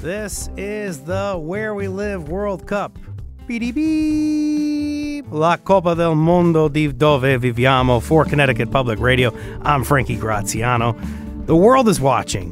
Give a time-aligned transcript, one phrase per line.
[0.00, 2.98] This is the Where We Live World Cup.
[3.46, 5.22] BDB.
[5.30, 9.30] La Copa del Mondo di Dove Viviamo for Connecticut Public Radio.
[9.60, 10.96] I'm Frankie Graziano.
[11.44, 12.50] The world is watching,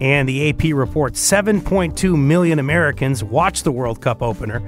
[0.00, 4.60] and the AP reports 7.2 million Americans watched the World Cup opener.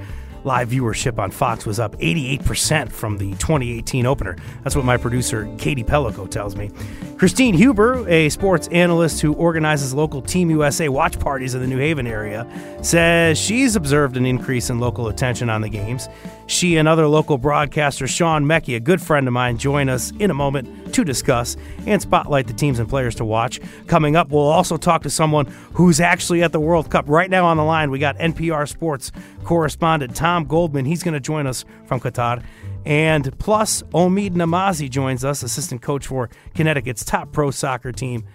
[0.45, 4.37] Live viewership on Fox was up 88% from the 2018 opener.
[4.63, 6.71] That's what my producer, Katie Pellico, tells me.
[7.17, 11.79] Christine Huber, a sports analyst who organizes local Team USA watch parties in the New
[11.79, 12.47] Haven area,
[12.83, 16.09] says she's observed an increase in local attention on the games.
[16.47, 20.31] She and other local broadcaster Sean Meckie, a good friend of mine, join us in
[20.31, 23.61] a moment to discuss and spotlight the teams and players to watch.
[23.87, 27.09] Coming up, we'll also talk to someone who's actually at the World Cup.
[27.09, 29.11] Right now on the line, we got NPR sports
[29.45, 30.85] correspondent Tom Goldman.
[30.85, 32.43] He's going to join us from Qatar.
[32.85, 38.27] And plus, Omid Namazi joins us, assistant coach for Connecticut's top pro soccer team,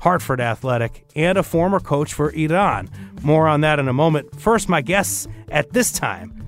[0.00, 2.88] Hartford Athletic, and a former coach for Iran.
[3.22, 4.40] More on that in a moment.
[4.40, 6.41] First, my guests at this time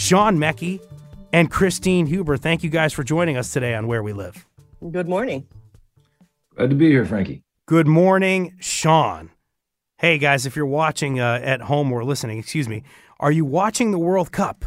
[0.00, 0.80] Sean Meckie
[1.30, 2.38] and Christine Huber.
[2.38, 4.46] Thank you guys for joining us today on Where We Live.
[4.90, 5.46] Good morning.
[6.56, 7.42] Glad to be here, Frankie.
[7.66, 9.30] Good morning, Sean.
[9.98, 12.82] Hey, guys, if you're watching uh, at home or listening, excuse me,
[13.20, 14.64] are you watching the World Cup?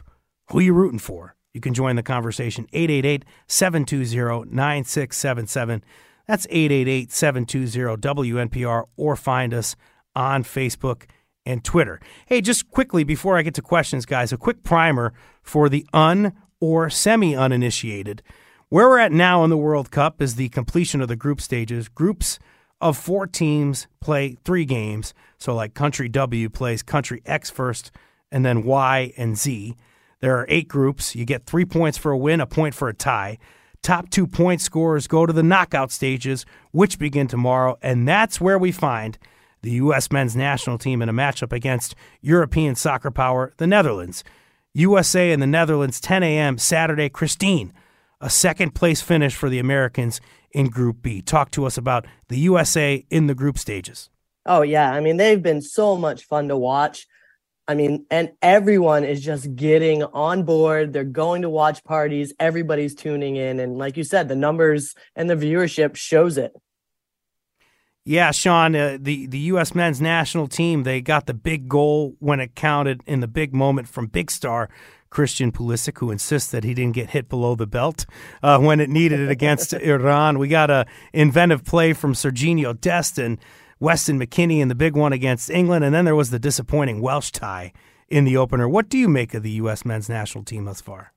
[0.51, 1.35] Who are you rooting for?
[1.51, 5.83] You can join the conversation 888 720 9677.
[6.27, 9.75] That's 888 720 WNPR or find us
[10.15, 11.05] on Facebook
[11.45, 11.99] and Twitter.
[12.25, 16.33] Hey, just quickly before I get to questions, guys, a quick primer for the un
[16.59, 18.21] or semi uninitiated.
[18.69, 21.89] Where we're at now in the World Cup is the completion of the group stages.
[21.89, 22.39] Groups
[22.81, 25.13] of four teams play three games.
[25.37, 27.91] So, like country W plays country X first,
[28.31, 29.75] and then Y and Z.
[30.21, 31.15] There are eight groups.
[31.15, 33.37] You get three points for a win, a point for a tie.
[33.81, 37.77] Top two point scorers go to the knockout stages, which begin tomorrow.
[37.81, 39.17] And that's where we find
[39.63, 40.11] the U.S.
[40.11, 44.23] men's national team in a matchup against European soccer power, the Netherlands.
[44.73, 46.57] USA and the Netherlands, 10 a.m.
[46.57, 47.09] Saturday.
[47.09, 47.73] Christine,
[48.19, 50.19] a second place finish for the Americans
[50.51, 51.21] in Group B.
[51.21, 54.09] Talk to us about the USA in the group stages.
[54.45, 54.91] Oh, yeah.
[54.91, 57.07] I mean, they've been so much fun to watch.
[57.65, 60.91] I mean, and everyone is just getting on board.
[60.91, 62.33] They're going to watch parties.
[62.39, 63.59] Everybody's tuning in.
[63.61, 66.53] And like you said, the numbers and the viewership shows it.
[68.05, 69.73] Yeah, Sean, uh, the, the U.S.
[69.73, 73.87] men's national team, they got the big goal when it counted in the big moment
[73.87, 74.69] from big star
[75.09, 78.05] Christian Pulisic, who insists that he didn't get hit below the belt
[78.41, 80.37] uh, when it needed it against Iran.
[80.37, 83.39] We got a inventive play from Serginho Dest and
[83.79, 87.31] Weston McKennie in the big one against England, and then there was the disappointing Welsh
[87.31, 87.71] tie
[88.09, 88.67] in the opener.
[88.67, 89.85] What do you make of the U.S.
[89.85, 91.13] men's national team thus far?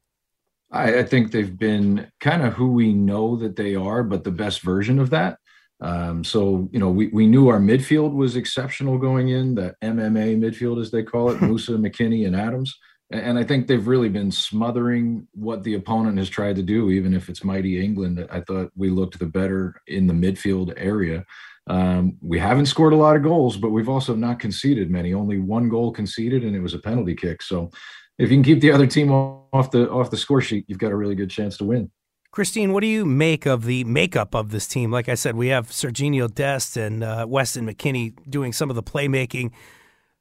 [0.70, 4.30] I, I think they've been kind of who we know that they are, but the
[4.30, 5.38] best version of that.
[5.80, 10.38] Um, so, you know, we, we knew our midfield was exceptional going in, that MMA
[10.38, 12.76] midfield, as they call it, Musah, McKennie, and Adams.
[13.10, 17.14] And I think they've really been smothering what the opponent has tried to do, even
[17.14, 18.26] if it's mighty England.
[18.32, 21.24] I thought we looked the better in the midfield area.
[21.68, 25.14] Um, we haven't scored a lot of goals, but we've also not conceded many.
[25.14, 27.42] Only one goal conceded, and it was a penalty kick.
[27.42, 27.70] So,
[28.18, 30.92] if you can keep the other team off the off the score sheet, you've got
[30.92, 31.90] a really good chance to win.
[32.36, 34.90] Christine, what do you make of the makeup of this team?
[34.90, 38.82] Like I said, we have Serginho Dest and uh, Weston McKennie doing some of the
[38.82, 39.52] playmaking.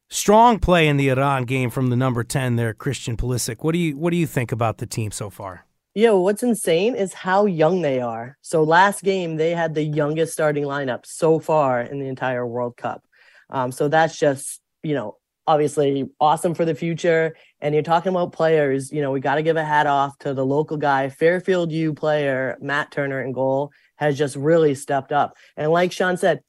[0.08, 3.66] Strong play in the Iran game from the number ten there, Christian Pulisic.
[3.66, 5.66] What do you what do you think about the team so far?
[5.94, 8.38] Yeah, what's insane is how young they are.
[8.42, 12.78] So last game they had the youngest starting lineup so far in the entire World
[12.78, 13.04] Cup.
[13.50, 15.18] Um, so that's just you know
[15.48, 17.36] obviously awesome for the future.
[17.62, 20.34] And you're talking about players, you know, we got to give a hat off to
[20.34, 25.36] the local guy, Fairfield U player, Matt Turner in goal, has just really stepped up.
[25.56, 26.42] And like Sean said,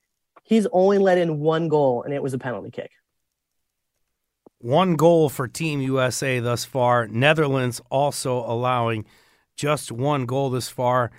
[0.45, 2.91] he's only let in one goal, and it was a penalty kick.
[4.59, 7.07] One goal for Team USA thus far.
[7.07, 9.05] Netherlands also allowing
[9.57, 11.11] just one goal this far.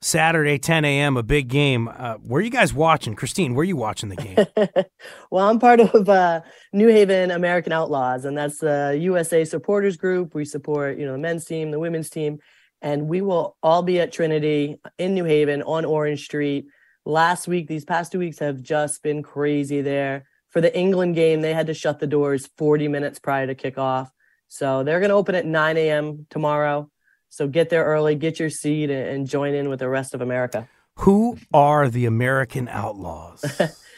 [0.00, 1.88] Saturday, 10 a.m., a big game.
[1.88, 3.16] Uh, where are you guys watching?
[3.16, 4.36] Christine, where are you watching the game?
[5.30, 6.42] well, I'm part of uh,
[6.72, 10.34] New Haven American Outlaws, and that's the USA supporters group.
[10.34, 12.38] We support, you know, the men's team, the women's team,
[12.80, 16.66] and we will all be at Trinity in New Haven on Orange Street.
[17.04, 20.28] Last week, these past two weeks have just been crazy there.
[20.50, 24.10] For the England game, they had to shut the doors 40 minutes prior to kickoff.
[24.46, 26.26] So they're going to open at 9 a.m.
[26.30, 26.90] tomorrow.
[27.28, 30.68] So get there early, get your seat, and join in with the rest of America.
[30.96, 33.44] Who are the American Outlaws?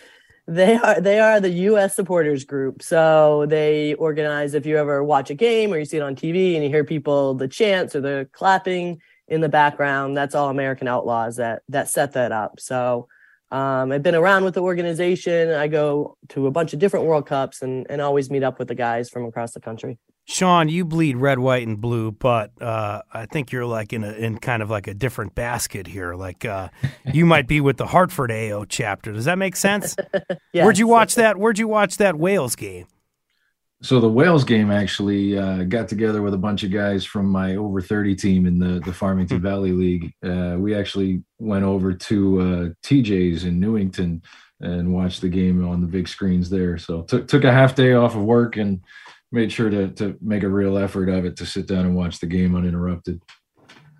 [0.46, 1.94] they are they are the U.S.
[1.94, 2.82] supporters group.
[2.82, 4.54] So they organize.
[4.54, 6.84] If you ever watch a game or you see it on TV and you hear
[6.84, 11.88] people the chants or the clapping in the background, that's all American Outlaws that that
[11.88, 12.60] set that up.
[12.60, 13.08] So
[13.50, 15.50] um, I've been around with the organization.
[15.52, 18.68] I go to a bunch of different World Cups and and always meet up with
[18.68, 19.98] the guys from across the country.
[20.30, 24.12] Sean, you bleed red, white, and blue, but uh, I think you're like in a
[24.12, 26.14] in kind of like a different basket here.
[26.14, 26.68] Like uh,
[27.12, 29.12] you might be with the Hartford AO chapter.
[29.12, 29.96] Does that make sense?
[30.14, 30.38] yes.
[30.64, 31.36] Where'd you watch that?
[31.36, 32.86] Where'd you watch that Wales game?
[33.82, 37.56] So the Wales game actually uh, got together with a bunch of guys from my
[37.56, 39.42] over 30 team in the the Farmington hmm.
[39.42, 40.12] Valley League.
[40.24, 44.22] Uh, we actually went over to uh, TJ's in Newington
[44.60, 46.78] and watched the game on the big screens there.
[46.78, 48.80] So took took a half day off of work and
[49.32, 52.20] made sure to to make a real effort of it to sit down and watch
[52.20, 53.22] the game uninterrupted.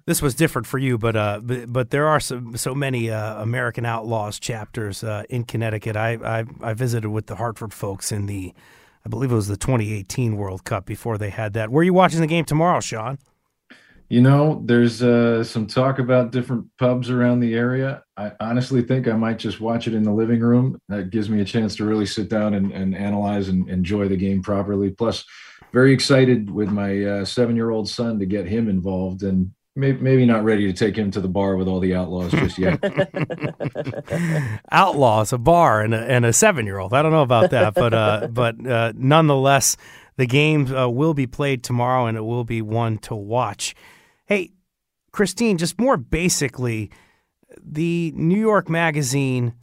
[0.07, 3.41] This was different for you, but uh, but, but there are so so many uh,
[3.43, 5.97] American Outlaws chapters uh, in Connecticut.
[5.97, 8.53] I, I I visited with the Hartford folks in the,
[9.05, 11.71] I believe it was the 2018 World Cup before they had that.
[11.71, 13.19] Were you watching the game tomorrow, Sean?
[14.11, 18.03] You know, there's uh, some talk about different pubs around the area.
[18.17, 20.81] I honestly think I might just watch it in the living room.
[20.89, 24.17] That gives me a chance to really sit down and, and analyze and enjoy the
[24.17, 24.91] game properly.
[24.91, 25.25] Plus,
[25.73, 30.01] very excited with my uh, seven year old son to get him involved and maybe,
[30.01, 32.83] maybe not ready to take him to the bar with all the outlaws just yet.
[34.73, 36.93] outlaws, a bar, and a, and a seven year old.
[36.95, 39.77] I don't know about that, but uh, but uh, nonetheless,
[40.17, 43.77] the game uh, will be played tomorrow and it will be one to watch.
[44.31, 44.53] Hey,
[45.11, 46.93] Christine, just more basically,
[47.61, 49.55] the New York Magazine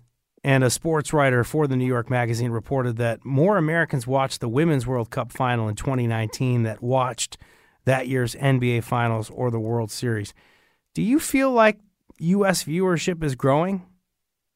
[0.44, 4.50] and a sports writer for the New York Magazine reported that more Americans watched the
[4.50, 7.38] Women's World Cup final in 2019 that watched
[7.86, 10.34] that year's NBA Finals or the World Series.
[10.94, 11.80] Do you feel like
[12.20, 12.66] U.S.
[12.66, 13.86] viewership is growing?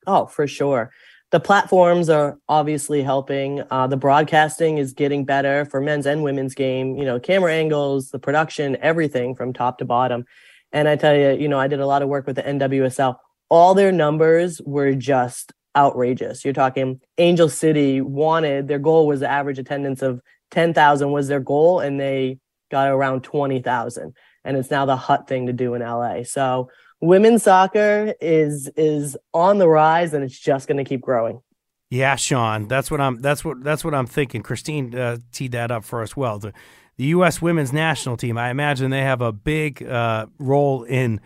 [0.06, 0.92] Oh, for sure.
[1.32, 3.64] The platforms are obviously helping.
[3.72, 6.98] Uh, the broadcasting is getting better for men's and women's game.
[6.98, 10.26] You know, camera angles, the production, everything from top to bottom.
[10.74, 13.16] And I tell you, you know, I did a lot of work with the NWSL.
[13.50, 16.44] All their numbers were just outrageous.
[16.44, 21.40] You're talking Angel City wanted their goal was the average attendance of 10,000 was their
[21.40, 22.40] goal, and they
[22.70, 24.14] got around 20,000.
[24.44, 26.24] And it's now the hot thing to do in LA.
[26.24, 26.70] So
[27.02, 31.42] women's soccer is is on the rise and it's just going to keep growing.
[31.90, 33.22] Yeah, Sean, that's what I'm.
[33.22, 34.44] That's what that's what I'm thinking.
[34.44, 36.40] Christine uh, teed that up for us well.
[36.40, 36.54] The,
[36.96, 37.42] the U.S.
[37.42, 38.38] women's national team.
[38.38, 41.20] I imagine they have a big uh, role in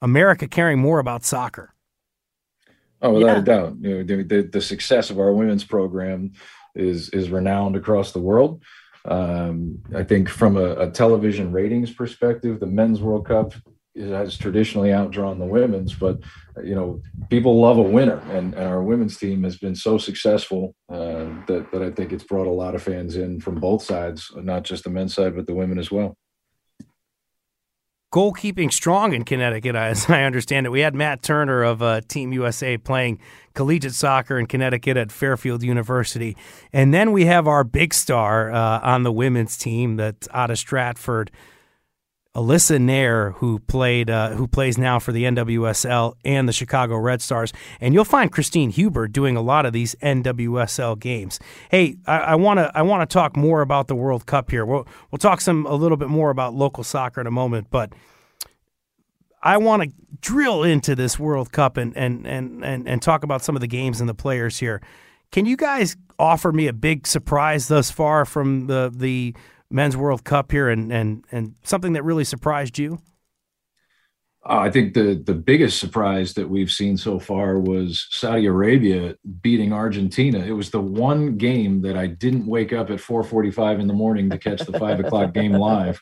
[0.00, 1.74] America caring more about soccer.
[3.02, 3.38] Oh, without yeah.
[3.38, 6.32] a doubt, you know, the, the, the success of our women's program
[6.74, 8.62] is is renowned across the world.
[9.06, 13.52] Um, I think from a, a, television ratings perspective, the men's World Cup
[13.96, 16.18] has traditionally outdrawn the women's, but
[16.62, 17.00] you know
[17.30, 21.68] people love a winner, and, and our women's team has been so successful uh, that
[21.72, 24.84] that I think it's brought a lot of fans in from both sides, not just
[24.84, 26.16] the men's side but the women as well.
[28.12, 30.70] Goalkeeping strong in Connecticut, as I understand it.
[30.70, 33.18] We had Matt Turner of uh, Team USA playing
[33.54, 36.36] collegiate soccer in Connecticut at Fairfield University,
[36.72, 40.58] and then we have our big star uh, on the women's team that's out of
[40.58, 41.30] Stratford.
[42.34, 47.22] Alyssa Naeher, who played, uh, who plays now for the NWSL and the Chicago Red
[47.22, 51.38] Stars, and you'll find Christine Huber doing a lot of these NWSL games.
[51.70, 54.66] Hey, I want to I want to talk more about the World Cup here.
[54.66, 57.92] We'll we'll talk some a little bit more about local soccer in a moment, but
[59.40, 63.44] I want to drill into this World Cup and and and and and talk about
[63.44, 64.82] some of the games and the players here.
[65.30, 69.34] Can you guys offer me a big surprise thus far from the the
[69.70, 73.00] men's World Cup here, and and and something that really surprised you?
[74.46, 79.16] Uh, I think the the biggest surprise that we've seen so far was Saudi Arabia
[79.40, 80.38] beating Argentina.
[80.40, 84.28] It was the one game that I didn't wake up at 4:45 in the morning
[84.30, 85.98] to catch the five o'clock game live.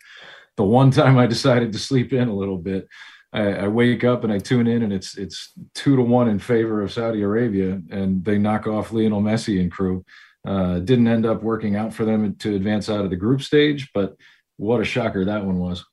[0.57, 2.89] The one time I decided to sleep in a little bit,
[3.33, 6.39] I, I, wake up and I tune in, and it's it's two to one in
[6.39, 10.05] favor of Saudi Arabia, and they knock off Lionel Messi and crew.
[10.45, 13.91] Uh, didn't end up working out for them to advance out of the group stage,
[13.95, 14.17] but
[14.57, 15.85] what a shocker that one was.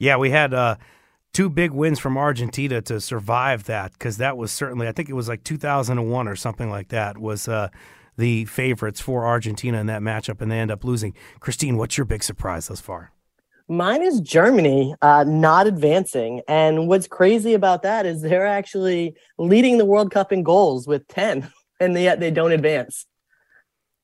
[0.00, 0.76] Yeah, we had uh,
[1.32, 5.14] two big wins from Argentina to survive that because that was certainly I think it
[5.14, 7.68] was like 2001 or something like that was uh,
[8.16, 11.14] the favorites for Argentina in that matchup and they end up losing.
[11.38, 13.12] Christine, what's your big surprise thus far?
[13.68, 19.78] Mine is Germany uh, not advancing, and what's crazy about that is they're actually leading
[19.78, 21.48] the World Cup in goals with 10,
[21.78, 23.06] and yet they don't advance.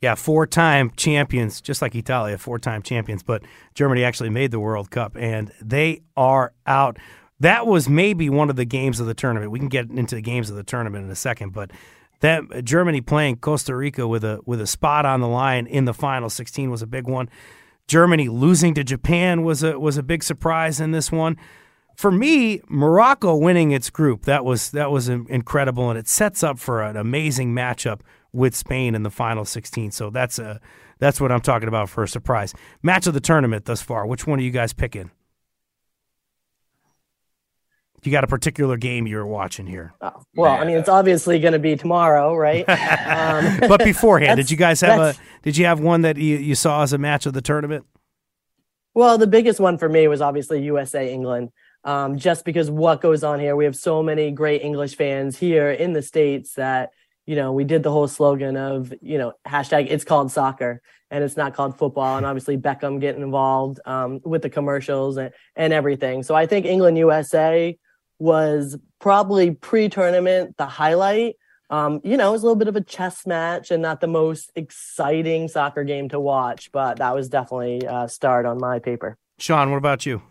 [0.03, 3.43] Yeah, four time champions, just like Italia, four time champions, but
[3.75, 6.99] Germany actually made the World Cup and they are out.
[7.41, 9.51] That was maybe one of the games of the tournament.
[9.51, 11.71] We can get into the games of the tournament in a second, but
[12.21, 15.95] that Germany playing Costa Rica with a with a spot on the line in the
[15.95, 17.29] final 16 was a big one.
[17.89, 21.37] Germany losing to Japan was a was a big surprise in this one.
[21.95, 26.59] For me, Morocco winning its group that was that was incredible, and it sets up
[26.59, 28.01] for an amazing matchup
[28.33, 29.91] with Spain in the final 16.
[29.91, 30.61] So that's a
[30.99, 34.07] that's what I'm talking about for a surprise match of the tournament thus far.
[34.07, 35.11] Which one are you guys picking?
[38.03, 39.93] You got a particular game you're watching here?
[40.01, 40.61] Oh, well, yeah.
[40.61, 42.65] I mean, it's obviously going to be tomorrow, right?
[42.69, 45.15] um, but beforehand, did you guys have a?
[45.43, 47.85] Did you have one that you, you saw as a match of the tournament?
[48.95, 51.51] Well, the biggest one for me was obviously USA England.
[51.85, 55.71] Um, just because what goes on here, we have so many great English fans here
[55.71, 56.91] in the states that
[57.27, 60.81] you know, we did the whole slogan of, you know, hashtag it's called soccer
[61.11, 62.17] and it's not called football.
[62.17, 66.23] And obviously Beckham getting involved um, with the commercials and, and everything.
[66.23, 67.77] So I think England USA
[68.19, 71.35] was probably pre tournament the highlight.
[71.69, 74.07] Um, you know, it was a little bit of a chess match and not the
[74.07, 79.17] most exciting soccer game to watch, but that was definitely a start on my paper.
[79.39, 80.23] Sean, what about you?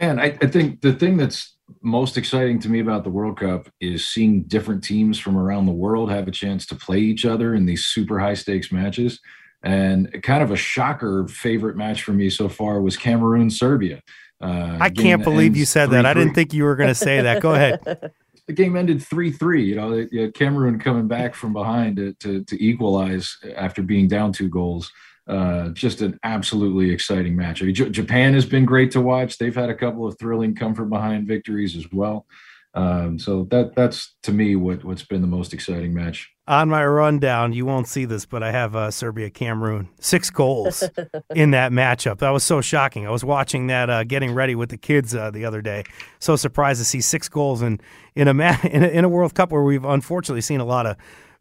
[0.00, 3.68] Man, I, I think the thing that's most exciting to me about the World Cup
[3.80, 7.54] is seeing different teams from around the world have a chance to play each other
[7.54, 9.20] in these super high stakes matches.
[9.62, 14.02] And kind of a shocker favorite match for me so far was Cameroon Serbia.
[14.40, 16.06] Uh, I can't believe you said that.
[16.06, 17.42] I didn't think you were going to say that.
[17.42, 17.80] Go ahead.
[18.46, 22.42] the game ended 3-3 you know, you know cameroon coming back from behind to, to,
[22.44, 24.90] to equalize after being down two goals
[25.26, 27.62] uh, just an absolutely exciting match.
[27.62, 29.38] I mean, J- Japan has been great to watch.
[29.38, 32.26] They've had a couple of thrilling comfort behind victories as well.
[32.72, 36.30] Um, so that that's to me what what's been the most exciting match.
[36.46, 40.84] On my rundown, you won't see this, but I have uh, Serbia Cameroon six goals
[41.34, 42.18] in that matchup.
[42.18, 43.06] That was so shocking.
[43.06, 45.82] I was watching that, uh, getting ready with the kids uh, the other day.
[46.20, 47.80] So surprised to see six goals in
[48.14, 50.86] in a, ma- in a in a World Cup where we've unfortunately seen a lot
[50.86, 50.96] of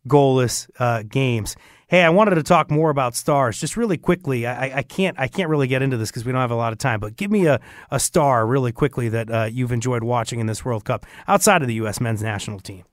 [0.07, 1.55] goalless uh, games.
[1.89, 4.45] Hey, I wanted to talk more about stars just really quickly.
[4.45, 6.71] I, I can't I can't really get into this because we don't have a lot
[6.71, 6.99] of time.
[6.99, 10.63] But give me a, a star really quickly that uh, you've enjoyed watching in this
[10.63, 11.99] World Cup outside of the U.S.
[11.99, 12.83] men's national team.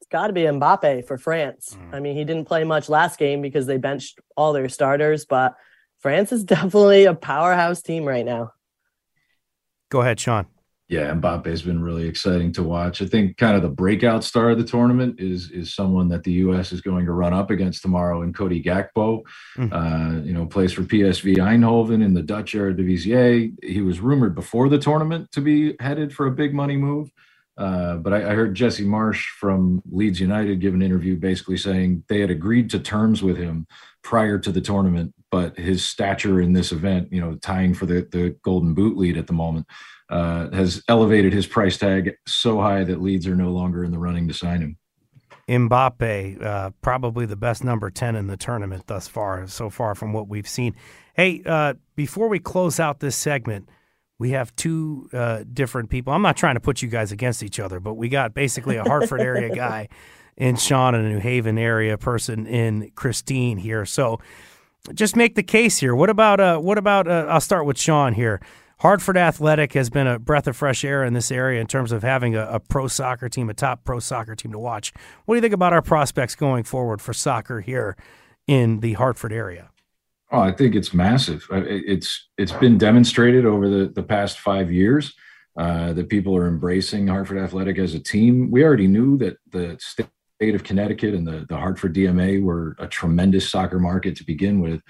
[0.00, 1.76] It's got to be Mbappe for France.
[1.78, 1.94] Mm.
[1.94, 5.54] I mean, he didn't play much last game because they benched all their starters, but
[6.00, 8.50] France is definitely a powerhouse team right now.
[9.88, 10.46] Go ahead, Sean.
[10.90, 13.00] Yeah, Mbappe has been really exciting to watch.
[13.00, 16.32] I think kind of the breakout star of the tournament is is someone that the
[16.32, 16.72] U.S.
[16.72, 19.22] is going to run up against tomorrow in Cody Gakpo.
[19.56, 19.72] Mm-hmm.
[19.72, 23.54] Uh, you know, plays for PSV Eindhoven in the Dutch Eredivisie.
[23.62, 27.12] He was rumored before the tournament to be headed for a big money move.
[27.56, 32.02] Uh, but I, I, heard Jesse Marsch from Leeds United give an interview basically saying
[32.08, 33.66] they had agreed to terms with him
[34.02, 38.08] prior to the tournament, but his stature in this event, you know, tying for the,
[38.12, 39.66] the Golden Boot lead at the moment,
[40.10, 43.98] uh, has elevated his price tag so high that Leeds are no longer in the
[43.98, 44.76] running to sign him.
[45.48, 50.12] Mbappe, uh, probably the best number 10 in the tournament thus far, so far from
[50.12, 50.76] what we've seen.
[51.14, 53.68] Hey, uh, before we close out this segment,
[54.18, 56.12] we have two uh, different people.
[56.12, 58.84] I'm not trying to put you guys against each other, but we got basically a
[58.84, 59.88] Hartford area guy
[60.36, 63.84] in Sean and a New Haven area person in Christine here.
[63.84, 64.20] So
[64.94, 65.94] just make the case here.
[65.94, 68.40] What about, uh, what about, uh, I'll start with Sean here.
[68.80, 72.02] Hartford Athletic has been a breath of fresh air in this area in terms of
[72.02, 74.94] having a, a, pro soccer team, a top pro soccer team to watch.
[75.26, 77.94] What do you think about our prospects going forward for soccer here
[78.46, 79.70] in the Hartford area?
[80.32, 81.46] Oh, I think it's massive.
[81.50, 85.12] It's it's been demonstrated over the, the past five years
[85.58, 88.50] uh, that people are embracing Hartford Athletic as a team.
[88.50, 92.86] We already knew that the state of Connecticut and the, the Hartford DMA were a
[92.86, 94.80] tremendous soccer market to begin with.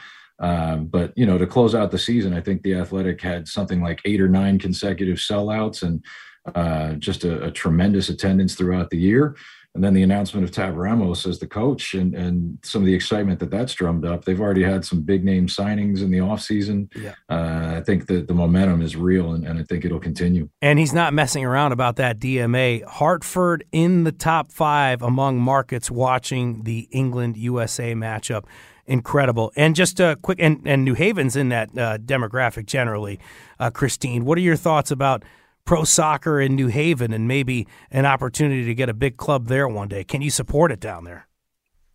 [0.41, 3.83] Um, but you know, to close out the season, I think the Athletic had something
[3.83, 6.03] like eight or nine consecutive sellouts and
[6.55, 9.37] uh, just a, a, tremendous attendance throughout the year.
[9.75, 12.95] And then the announcement of Tab Ramos as the coach and, and some of the
[12.95, 14.25] excitement that that's drummed up.
[14.25, 16.93] They've already had some big name signings in the offseason.
[16.97, 17.15] Yeah.
[17.29, 20.49] Uh, I think that the momentum is real and, and I think it'll continue.
[20.61, 22.85] And he's not messing around about that DMA.
[22.85, 28.47] Hartford in the top five among markets watching the England USA matchup
[28.91, 29.53] incredible.
[29.57, 33.19] And just a quick, and, and New Haven's in that uh, demographic generally.
[33.59, 35.25] Uh, Christine, what are your thoughts about
[35.65, 39.69] pro soccer in New Haven and maybe an opportunity to get a big club there
[39.69, 40.03] one day.
[40.03, 41.29] Can you support it down there?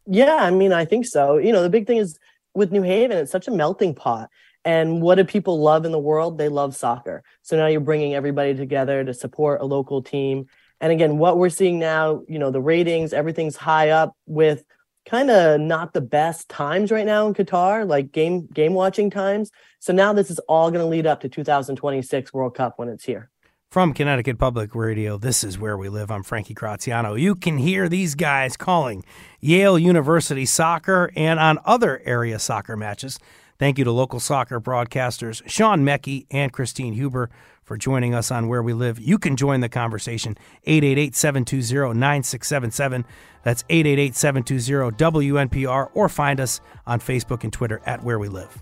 [0.08, 1.38] Yeah, I mean, I think so.
[1.38, 2.18] You know, the big thing is
[2.54, 4.30] with New Haven, it's such a melting pot.
[4.64, 6.38] And what do people love in the world?
[6.38, 7.24] They love soccer.
[7.42, 10.48] So now you're bringing everybody together to support a local team.
[10.82, 14.64] And again, what we're seeing now, you know, the ratings, everything's high up with
[15.06, 19.52] kind of not the best times right now in Qatar, like game game watching times.
[19.80, 23.06] So now this is all going to lead up to 2026 World Cup when it's
[23.06, 23.30] here.
[23.70, 26.10] From Connecticut Public Radio, this is where we live.
[26.10, 27.16] I'm Frankie Graziano.
[27.16, 29.04] You can hear these guys calling
[29.42, 33.20] Yale University soccer and on other area soccer matches.
[33.60, 37.30] Thank you to local soccer broadcasters Sean Mecke and Christine Huber
[37.66, 39.00] for joining us on Where We Live.
[39.00, 43.04] You can join the conversation 888-720-9677.
[43.44, 48.62] That's 888-720-WNPR or find us on Facebook and Twitter at Where We Live.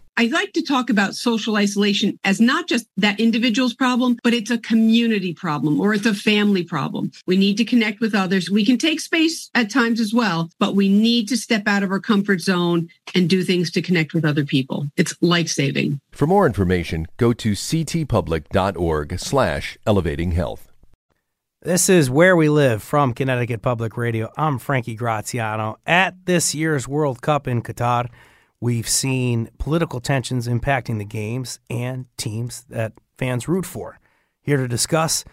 [0.17, 4.51] I like to talk about social isolation as not just that individual's problem, but it's
[4.51, 7.11] a community problem or it's a family problem.
[7.25, 8.49] We need to connect with others.
[8.49, 11.91] We can take space at times as well, but we need to step out of
[11.91, 14.87] our comfort zone and do things to connect with other people.
[14.97, 15.99] It's life saving.
[16.11, 20.67] For more information, go to ctpublic.org slash elevating health.
[21.63, 24.31] This is Where We Live from Connecticut Public Radio.
[24.35, 25.77] I'm Frankie Graziano.
[25.85, 28.07] At this year's World Cup in Qatar,
[28.63, 33.99] We've seen political tensions impacting the games and teams that fans root for.
[34.39, 35.25] Here to discuss,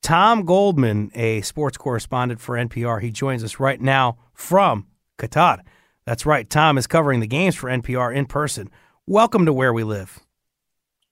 [0.00, 3.02] Tom Goldman, a sports correspondent for NPR.
[3.02, 4.86] He joins us right now from
[5.18, 5.58] Qatar.
[6.04, 6.48] That's right.
[6.48, 8.70] Tom is covering the games for NPR in person.
[9.06, 10.20] Welcome to Where We Live.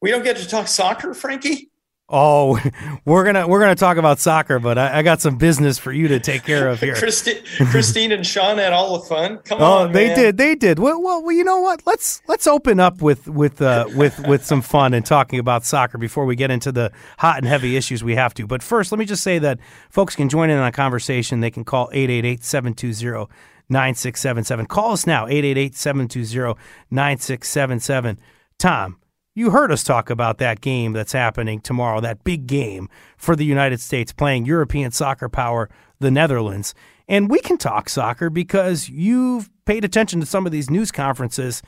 [0.00, 1.72] We don't get to talk soccer, Frankie?
[2.08, 2.60] Oh,
[3.04, 6.06] we're gonna we're gonna talk about soccer, but I, I, got some business for you
[6.08, 6.94] to take care of here.
[6.94, 9.38] Christine, Christine and Sean had all the fun.
[9.38, 10.16] Come oh, on, they man.
[10.16, 10.78] did, they did.
[10.78, 11.82] Well, well, you know what?
[11.84, 15.98] Let's let's open up with with uh, with with some fun and talking about soccer
[15.98, 18.46] before we get into the hot and heavy issues we have to.
[18.46, 19.58] But first, let me just say that
[19.90, 21.40] folks can join in on a conversation.
[21.40, 23.28] They can call 888-720
[23.68, 24.66] 9677.
[24.66, 26.54] Call us now 888 720
[26.88, 28.20] 9677.
[28.58, 28.96] Tom
[29.36, 33.44] you heard us talk about that game that's happening tomorrow, that big game for the
[33.44, 35.68] United States playing European soccer power,
[36.00, 36.74] the Netherlands.
[37.06, 41.62] And we can talk soccer because you've paid attention to some of these news conferences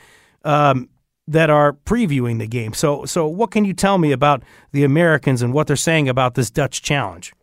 [0.45, 0.89] um,
[1.27, 2.73] that are previewing the game.
[2.73, 6.37] So, so what can you tell me about the Americans and what they're saying about
[6.37, 7.35] this Dutch challenge?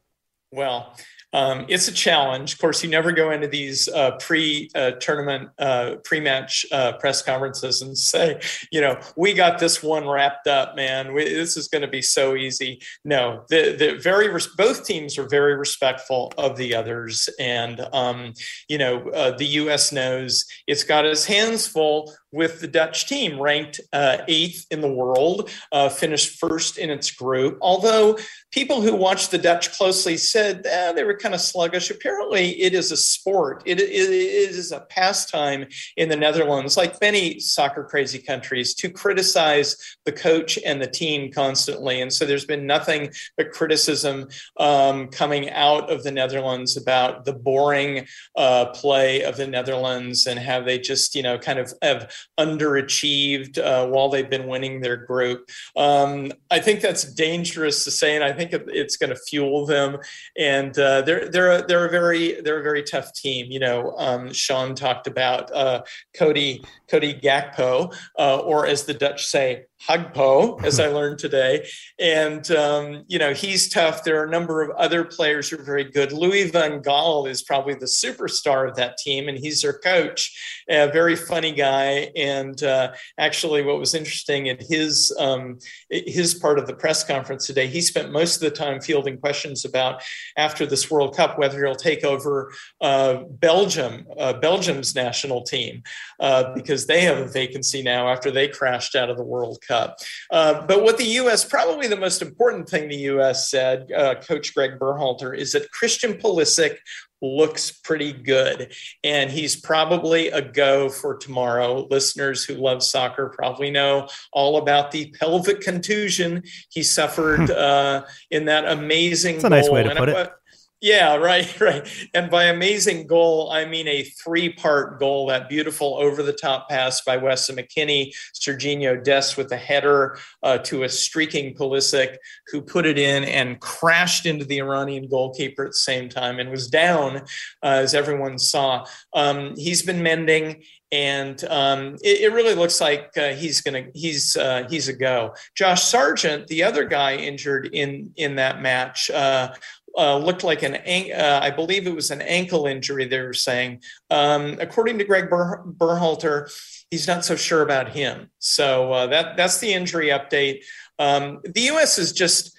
[0.51, 0.97] Well,
[1.36, 2.54] um, it's a challenge.
[2.54, 7.82] Of course, you never go into these uh, pre-tournament, uh, uh, pre-match uh, press conferences
[7.82, 8.39] and say,
[8.71, 11.13] you know, we got this one wrapped up, man.
[11.13, 12.82] We, this is going to be so easy.
[13.04, 18.32] No, the the very res- both teams are very respectful of the others, and um,
[18.69, 19.91] you know, uh, the U.S.
[19.91, 24.91] knows it's got its hands full with the Dutch team, ranked uh, eighth in the
[24.91, 27.58] world, uh, finished first in its group.
[27.62, 28.17] Although
[28.52, 31.89] people who watched the Dutch closely said eh, they were kind of sluggish.
[31.89, 33.63] Apparently, it is a sport.
[33.65, 35.65] It, it, it is a pastime
[35.97, 41.31] in the Netherlands, like many soccer crazy countries, to criticize the coach and the team
[41.31, 42.01] constantly.
[42.01, 47.33] And so there's been nothing but criticism um, coming out of the Netherlands about the
[47.33, 52.13] boring uh, play of the Netherlands and how they just, you know, kind of have
[52.39, 55.49] underachieved uh, while they've been winning their group.
[55.75, 59.97] Um, I think that's dangerous to say, and I think it's going to fuel them.
[60.38, 63.51] And uh, they're they're a, they're a very they're a very tough team.
[63.51, 65.83] You know, um, Sean talked about uh,
[66.17, 71.67] Cody Cody Gakpo, uh, or as the Dutch say, Hagpo, as I learned today.
[71.99, 74.03] And, um, you know, he's tough.
[74.03, 76.11] There are a number of other players who are very good.
[76.11, 80.63] Louis Van Gaal is probably the superstar of that team, and he's their coach.
[80.69, 82.11] A very funny guy.
[82.15, 85.59] And uh, actually, what was interesting at his, um,
[85.89, 89.65] his part of the press conference today, he spent most of the time fielding questions
[89.65, 90.01] about
[90.38, 95.83] after this World Cup whether he'll take over uh, Belgium, uh, Belgium's national team,
[96.19, 99.97] uh, because they have a vacancy now after they crashed out of the World Cup.
[100.32, 101.45] Uh, but what the U.S.
[101.45, 103.49] probably the most important thing the U.S.
[103.49, 106.78] said, uh, Coach Greg Berhalter, is that Christian Pulisic
[107.21, 108.73] looks pretty good.
[109.04, 111.88] And he's probably a go for tomorrow.
[111.89, 118.45] Listeners who love soccer probably know all about the pelvic contusion he suffered uh, in
[118.45, 120.32] that amazing That's a nice way to put it.
[120.81, 121.88] Yeah, right, right.
[122.13, 126.69] And by amazing goal, I mean a three part goal, that beautiful over the top
[126.69, 132.17] pass by Weston McKennie, Serginho Dest with a header uh, to a streaking Pulisic
[132.51, 136.49] who put it in and crashed into the Iranian goalkeeper at the same time and
[136.51, 137.21] was down, uh,
[137.63, 138.85] as everyone saw.
[139.13, 144.38] Um, he's been mending and um, it, it, really looks like uh, he's gonna he's
[144.38, 145.33] uh, he's a go.
[145.55, 149.53] Josh Sargent, the other guy injured in in that match, uh,
[149.97, 153.05] uh, looked like an, uh, I believe it was an ankle injury.
[153.05, 156.49] They were saying, um, according to Greg Ber- Berhalter,
[156.89, 158.29] he's not so sure about him.
[158.39, 160.63] So uh, that that's the injury update.
[160.99, 161.97] Um, the U.S.
[161.97, 162.54] is just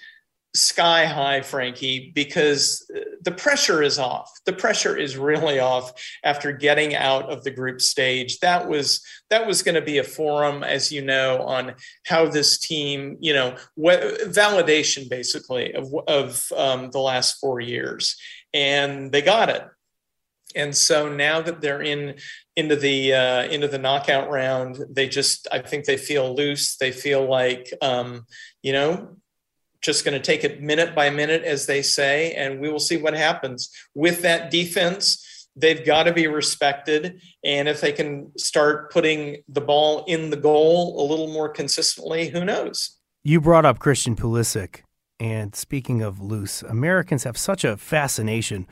[0.53, 2.89] sky high, Frankie, because
[3.21, 4.31] the pressure is off.
[4.45, 5.91] The pressure is really off
[6.23, 8.39] after getting out of the group stage.
[8.39, 12.57] That was that was going to be a forum, as you know, on how this
[12.57, 18.15] team, you know, what, validation basically of of um, the last four years,
[18.53, 19.63] and they got it.
[20.55, 22.15] And so now that they're in
[22.55, 26.77] into the uh, into the knockout round, they just I think they feel loose.
[26.77, 28.25] They feel like um,
[28.63, 29.16] you know
[29.87, 32.97] just going to take it minute by minute, as they say, and we will see
[32.97, 35.47] what happens with that defense.
[35.55, 37.21] They've got to be respected.
[37.43, 42.27] And if they can start putting the ball in the goal a little more consistently,
[42.27, 42.97] who knows?
[43.23, 44.81] You brought up Christian Pulisic.
[45.19, 48.67] And speaking of loose, Americans have such a fascination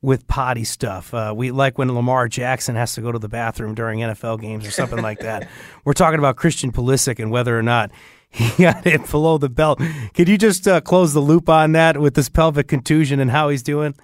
[0.00, 1.12] with potty stuff.
[1.12, 4.66] Uh, we like when Lamar Jackson has to go to the bathroom during NFL games
[4.66, 5.46] or something like that.
[5.84, 7.90] We're talking about Christian Pulisic and whether or not
[8.56, 9.80] he got hit below the belt.
[10.14, 13.48] Could you just uh, close the loop on that with this pelvic contusion and how
[13.48, 13.94] he's doing?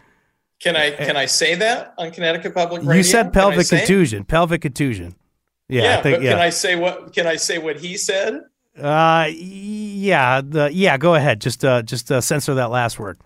[0.60, 2.94] Can I can I say that on Connecticut Public Radio?
[2.94, 4.24] You said pelvic contusion.
[4.24, 5.14] Pelvic contusion.
[5.68, 6.30] Yeah, yeah, think, yeah.
[6.32, 7.12] Can I say what?
[7.12, 8.40] Can I say what he said?
[8.80, 10.96] Uh, yeah, the, yeah.
[10.96, 11.40] Go ahead.
[11.40, 13.18] Just uh, just uh, censor that last word.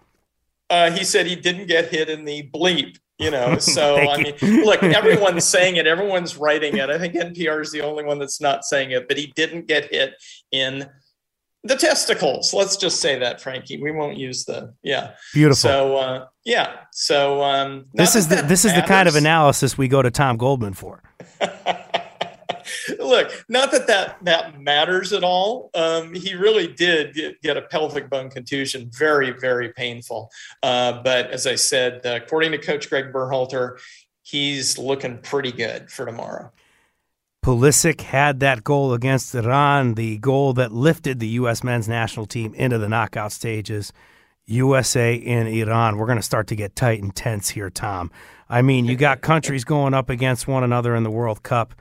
[0.68, 2.98] Uh, he said he didn't get hit in the bleep.
[3.20, 6.88] You know, so I mean, look, everyone's saying it, everyone's writing it.
[6.88, 9.92] I think NPR is the only one that's not saying it, but he didn't get
[9.92, 10.14] hit
[10.50, 10.88] in
[11.62, 12.54] the testicles.
[12.54, 13.80] Let's just say that, Frankie.
[13.80, 15.12] We won't use the yeah.
[15.34, 15.56] Beautiful.
[15.56, 16.76] So uh, yeah.
[16.92, 20.38] So um, this is the this is the kind of analysis we go to Tom
[20.38, 21.02] Goldman for.
[22.98, 25.70] look, not that that that matters at all.
[25.74, 30.30] Um, he really did get, get, a pelvic bone contusion, very very painful.
[30.62, 33.78] Uh, but as I said, uh, according to Coach Greg Berhalter,
[34.22, 36.52] he's looking pretty good for tomorrow.
[37.44, 41.64] Pulisic had that goal against Iran, the goal that lifted the U.S.
[41.64, 43.92] men's national team into the knockout stages.
[44.50, 45.96] USA and Iran.
[45.96, 48.10] We're going to start to get tight and tense here, Tom.
[48.48, 51.74] I mean, you got countries going up against one another in the World Cup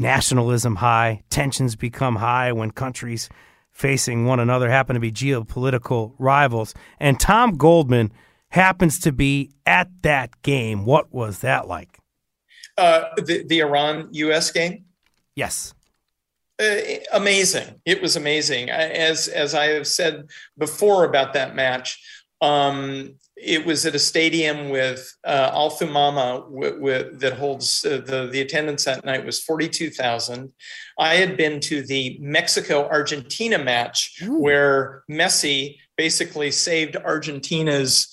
[0.00, 3.28] nationalism high, tensions become high when countries
[3.70, 6.74] facing one another happen to be geopolitical rivals.
[6.98, 8.12] And Tom Goldman
[8.48, 10.84] happens to be at that game.
[10.84, 11.98] What was that like?
[12.76, 14.86] Uh, the, the Iran US game?
[15.36, 15.74] Yes.
[16.60, 16.76] Uh,
[17.12, 17.80] amazing.
[17.84, 18.70] It was amazing.
[18.70, 22.02] As, as I have said before about that match,
[22.40, 28.02] um, it was at a stadium with uh, Al Thumama w- w- that holds uh,
[28.04, 30.52] the the attendance that night was forty two thousand.
[30.98, 34.40] I had been to the Mexico Argentina match Ooh.
[34.40, 38.08] where Messi basically saved Argentina's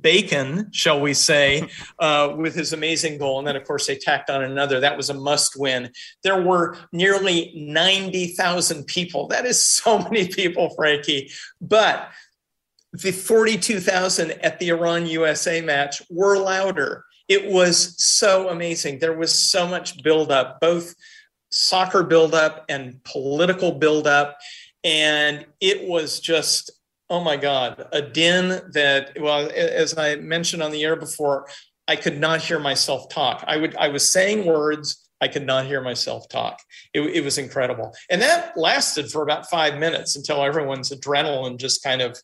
[0.00, 1.68] bacon, shall we say,
[1.98, 3.38] uh, with his amazing goal.
[3.38, 4.80] And then, of course, they tacked on another.
[4.80, 5.90] That was a must win.
[6.22, 9.26] There were nearly 90,000 people.
[9.28, 11.30] That is so many people, Frankie.
[11.60, 12.10] But
[12.92, 17.04] the 42,000 at the Iran USA match were louder.
[17.28, 18.98] It was so amazing.
[18.98, 20.94] There was so much buildup, both
[21.52, 24.38] soccer buildup and political buildup.
[24.82, 26.70] And it was just,
[27.08, 31.46] oh my God, a din that, well, as I mentioned on the air before,
[31.86, 33.44] I could not hear myself talk.
[33.46, 36.60] I would, I was saying words, I could not hear myself talk.
[36.94, 37.94] It, it was incredible.
[38.08, 42.18] And that lasted for about five minutes until everyone's adrenaline just kind of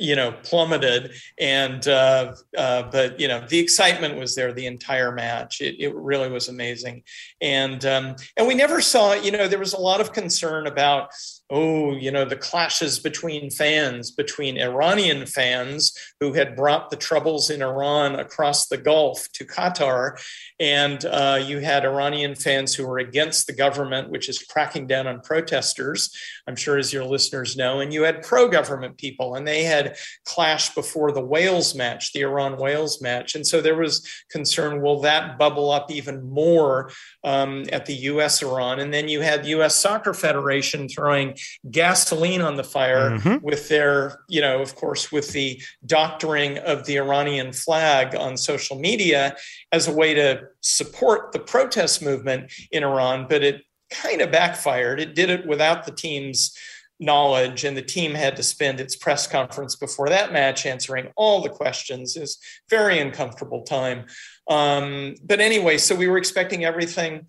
[0.00, 5.12] you know plummeted and uh, uh, but you know the excitement was there the entire
[5.12, 7.02] match it, it really was amazing
[7.40, 11.10] and um, and we never saw you know there was a lot of concern about
[11.50, 17.50] oh, you know, the clashes between fans, between Iranian fans who had brought the troubles
[17.50, 20.22] in Iran across the Gulf to Qatar.
[20.60, 25.08] And uh, you had Iranian fans who were against the government, which is cracking down
[25.08, 26.14] on protesters,
[26.50, 27.78] I'm sure as your listeners know.
[27.78, 32.22] And you had pro government people, and they had clashed before the Wales match, the
[32.22, 33.36] Iran Wales match.
[33.36, 36.90] And so there was concern will that bubble up even more
[37.22, 38.80] um, at the US Iran?
[38.80, 41.36] And then you had the US Soccer Federation throwing
[41.70, 43.44] gasoline on the fire mm-hmm.
[43.44, 48.76] with their, you know, of course, with the doctoring of the Iranian flag on social
[48.76, 49.36] media
[49.70, 53.26] as a way to support the protest movement in Iran.
[53.28, 55.00] But it kind of backfired.
[55.00, 56.56] It did it without the team's
[57.00, 61.40] knowledge and the team had to spend its press conference before that match answering all
[61.40, 64.04] the questions is very uncomfortable time
[64.50, 67.26] um, but anyway so we were expecting everything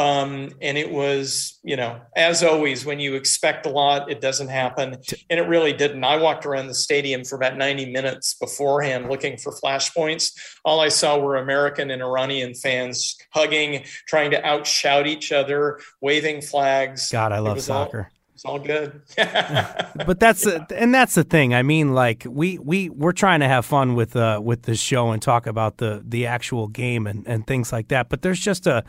[0.00, 4.46] um, and it was, you know, as always, when you expect a lot, it doesn't
[4.46, 4.96] happen.
[5.28, 6.04] And it really didn't.
[6.04, 10.38] I walked around the stadium for about 90 minutes beforehand looking for flashpoints.
[10.64, 16.42] All I saw were American and Iranian fans hugging, trying to outshout each other, waving
[16.42, 17.10] flags.
[17.10, 18.12] God, I love soccer.
[18.12, 19.02] All, it's all good.
[20.06, 21.54] but that's a, and that's the thing.
[21.54, 25.10] I mean, like we we we're trying to have fun with uh with this show
[25.10, 28.08] and talk about the the actual game and and things like that.
[28.08, 28.84] But there's just a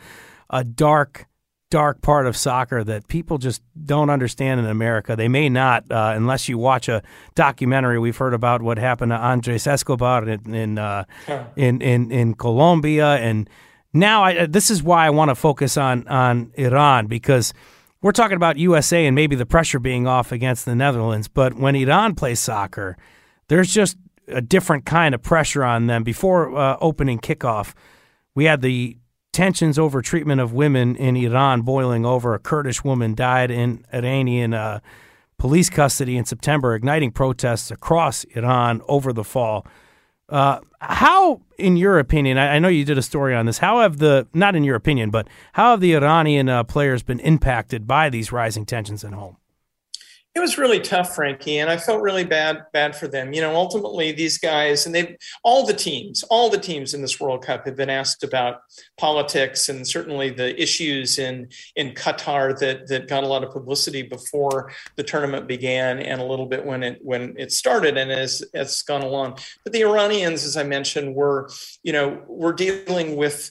[0.50, 1.26] a dark,
[1.70, 5.16] dark part of soccer that people just don't understand in America.
[5.16, 7.02] They may not, uh, unless you watch a
[7.34, 7.98] documentary.
[7.98, 11.04] We've heard about what happened to Andres Escobar in in uh,
[11.56, 13.48] in, in, in Colombia, and
[13.92, 17.54] now I, this is why I want to focus on on Iran because
[18.02, 21.76] we're talking about USA and maybe the pressure being off against the Netherlands, but when
[21.76, 22.96] Iran plays soccer,
[23.48, 26.02] there's just a different kind of pressure on them.
[26.02, 27.74] Before uh, opening kickoff,
[28.34, 28.96] we had the
[29.32, 32.34] tensions over treatment of women in Iran boiling over.
[32.34, 34.80] A Kurdish woman died in Iranian uh,
[35.38, 39.66] police custody in September, igniting protests across Iran over the fall.
[40.28, 43.58] Uh, how, in your opinion, I, I, know you did a story on this.
[43.58, 47.18] How have the, not in your opinion, but how have the Iranian uh, players been
[47.20, 49.36] impacted by these rising tensions at home?
[50.32, 53.32] It was really tough, Frankie, and I felt really bad bad for them.
[53.32, 57.18] You know, ultimately these guys and they all the teams, all the teams in this
[57.18, 58.60] World Cup have been asked about
[58.96, 64.02] politics and certainly the issues in in Qatar that that got a lot of publicity
[64.02, 68.44] before the tournament began and a little bit when it when it started and as
[68.54, 69.36] it's gone along.
[69.64, 71.50] But the Iranians, as I mentioned, were
[71.82, 73.50] you know were dealing with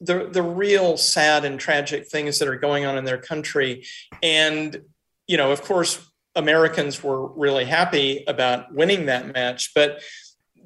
[0.00, 3.86] the the real sad and tragic things that are going on in their country
[4.24, 4.82] and
[5.28, 10.00] you know, of course, Americans were really happy about winning that match, but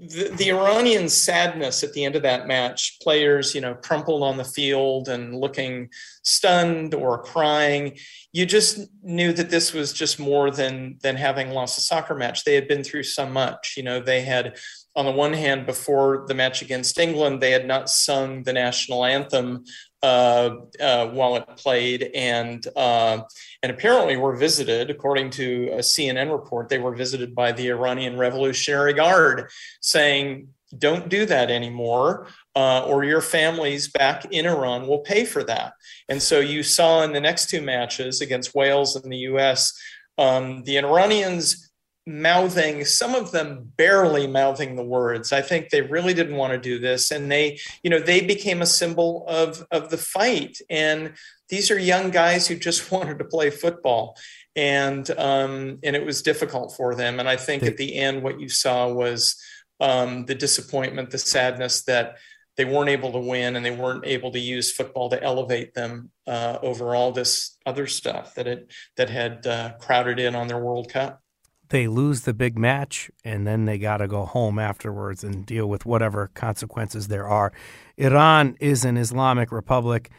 [0.00, 4.38] the, the, Iranian sadness at the end of that match, players, you know, crumpled on
[4.38, 5.90] the field and looking
[6.22, 7.98] stunned or crying.
[8.32, 12.44] You just knew that this was just more than than having lost a soccer match.
[12.44, 13.74] They had been through so much.
[13.76, 14.56] You know, they had,
[14.96, 19.04] on the one hand, before the match against England, they had not sung the national
[19.04, 19.64] anthem
[20.02, 23.20] uh, uh, while it played, and uh,
[23.62, 28.16] and apparently were visited, according to a CNN report, they were visited by the Iranian
[28.16, 35.00] Revolutionary Guard, saying, "Don't do that anymore, uh, or your families back in Iran will
[35.00, 35.74] pay for that."
[36.08, 39.72] And so you saw in the next two matches against Wales and the U.S.
[40.16, 41.69] Um, the Iranians
[42.10, 45.32] mouthing some of them barely mouthing the words.
[45.32, 48.62] I think they really didn't want to do this and they you know they became
[48.62, 50.58] a symbol of of the fight.
[50.68, 51.14] And
[51.48, 54.16] these are young guys who just wanted to play football
[54.56, 57.20] and um and it was difficult for them.
[57.20, 59.40] And i think at the end what you saw was
[59.78, 62.16] um the disappointment the sadness that
[62.56, 66.10] they weren't able to win and they weren't able to use football to elevate them
[66.26, 70.58] uh, over all this other stuff that it that had uh, crowded in on their
[70.58, 71.22] world cup
[71.70, 75.66] they lose the big match and then they got to go home afterwards and deal
[75.66, 77.52] with whatever consequences there are.
[77.96, 80.10] Iran is an Islamic republic.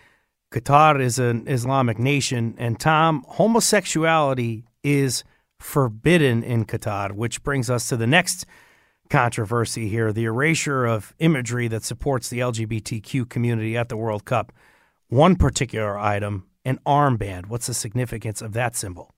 [0.51, 2.55] Qatar is an Islamic nation.
[2.57, 5.23] And Tom, homosexuality is
[5.59, 8.45] forbidden in Qatar, which brings us to the next
[9.09, 14.53] controversy here the erasure of imagery that supports the LGBTQ community at the World Cup.
[15.09, 17.47] One particular item, an armband.
[17.47, 19.13] What's the significance of that symbol?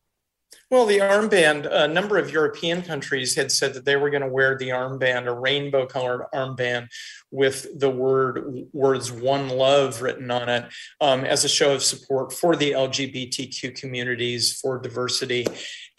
[0.73, 4.27] Well, the armband, a number of European countries had said that they were going to
[4.27, 6.87] wear the armband, a rainbow colored armband
[7.29, 10.65] with the word words one love written on it
[10.99, 15.45] um, as a show of support for the LGBTQ communities, for diversity.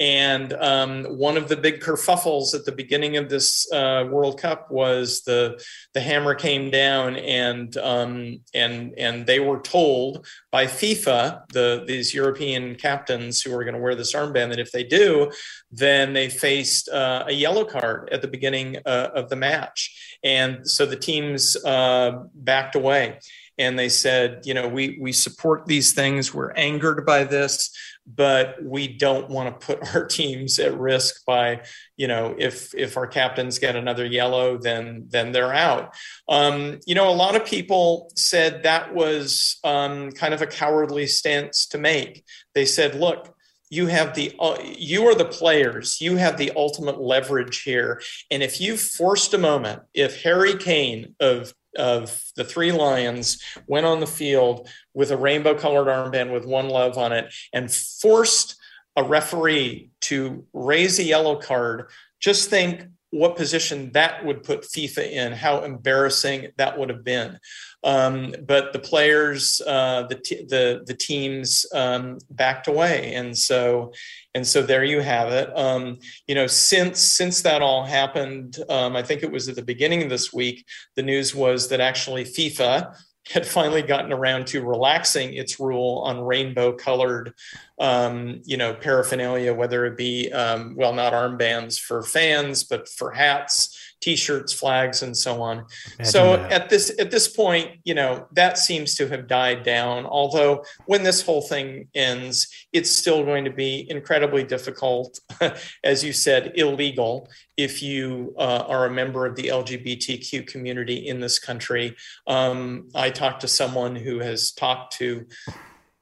[0.01, 4.69] And um, one of the big kerfuffles at the beginning of this uh, World Cup
[4.69, 11.47] was the the hammer came down, and um, and and they were told by FIFA,
[11.53, 15.31] the these European captains who are going to wear this armband, that if they do,
[15.71, 20.69] then they faced uh, a yellow card at the beginning uh, of the match, and
[20.69, 23.21] so the teams uh, backed away
[23.59, 26.35] and they said, you know, we we support these things.
[26.35, 27.71] We're angered by this
[28.07, 31.63] but we don't want to put our teams at risk by
[31.97, 35.95] you know if if our captains get another yellow then then they're out.
[36.29, 41.07] Um, you know a lot of people said that was um, kind of a cowardly
[41.07, 42.25] stance to make.
[42.55, 43.35] They said look
[43.71, 46.01] you have the uh, you are the players.
[46.01, 48.01] You have the ultimate leverage here.
[48.31, 53.87] And if you forced a moment if harry kane of of the three lions went
[53.87, 58.57] on the field with a rainbow colored armband with one love on it and forced
[58.97, 61.91] a referee to raise a yellow card.
[62.21, 67.39] Just think what position that would put FIFA in, how embarrassing that would have been.
[67.85, 73.93] Um, but the players, uh, the t- the the teams um, backed away, and so
[74.35, 75.57] and so there you have it.
[75.57, 79.63] Um, you know, since since that all happened, um, I think it was at the
[79.63, 80.67] beginning of this week.
[80.97, 82.97] The news was that actually FIFA
[83.33, 87.33] had finally gotten around to relaxing its rule on rainbow colored
[87.79, 93.11] um, you know paraphernalia whether it be um, well not armbands for fans but for
[93.11, 95.65] hats t-shirts flags and so on
[95.99, 96.53] Imagine so that.
[96.53, 101.03] at this at this point you know that seems to have died down although when
[101.03, 105.19] this whole thing ends it's still going to be incredibly difficult
[105.85, 111.21] as you said illegal if you uh, are a member of the lgbtq community in
[111.21, 111.95] this country
[112.27, 115.27] um, i talked to someone who has talked to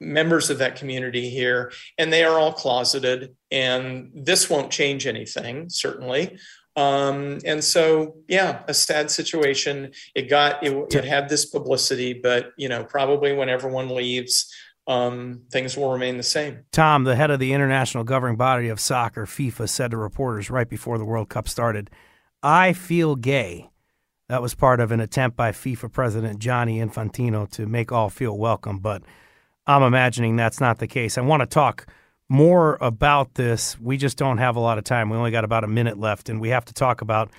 [0.03, 3.35] members of that community here, and they are all closeted.
[3.51, 6.37] And this won't change anything, certainly.
[6.75, 9.91] Um, and so, yeah, a sad situation.
[10.15, 14.51] It got it, it had this publicity, but you know, probably when everyone leaves,
[14.87, 16.65] um, things will remain the same.
[16.71, 20.67] Tom, the head of the international governing body of soccer, FIFA, said to reporters right
[20.67, 21.89] before the World Cup started,
[22.41, 23.69] "I feel gay."
[24.29, 28.37] That was part of an attempt by FIFA president Gianni Infantino to make all feel
[28.37, 29.03] welcome, but
[29.67, 31.17] I'm imagining that's not the case.
[31.17, 31.85] I want to talk
[32.29, 33.79] more about this.
[33.79, 35.09] We just don't have a lot of time.
[35.09, 37.29] We only got about a minute left, and we have to talk about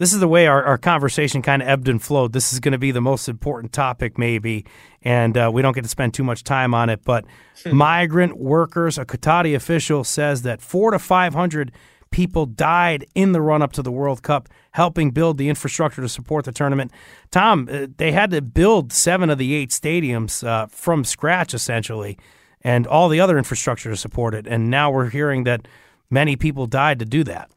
[0.00, 2.32] this is the way our, our conversation kind of ebbed and flowed.
[2.32, 4.64] This is going to be the most important topic, maybe,
[5.02, 7.04] and uh, we don't get to spend too much time on it.
[7.04, 7.26] But
[7.64, 7.76] hmm.
[7.76, 11.70] migrant workers, a Qatari official says that four to 500
[12.10, 16.08] people died in the run up to the World Cup, helping build the infrastructure to
[16.08, 16.90] support the tournament.
[17.30, 22.18] Tom, uh, they had to build seven of the eight stadiums uh, from scratch, essentially,
[22.62, 24.46] and all the other infrastructure to support it.
[24.46, 25.66] And now we're hearing that
[26.10, 27.50] many people died to do that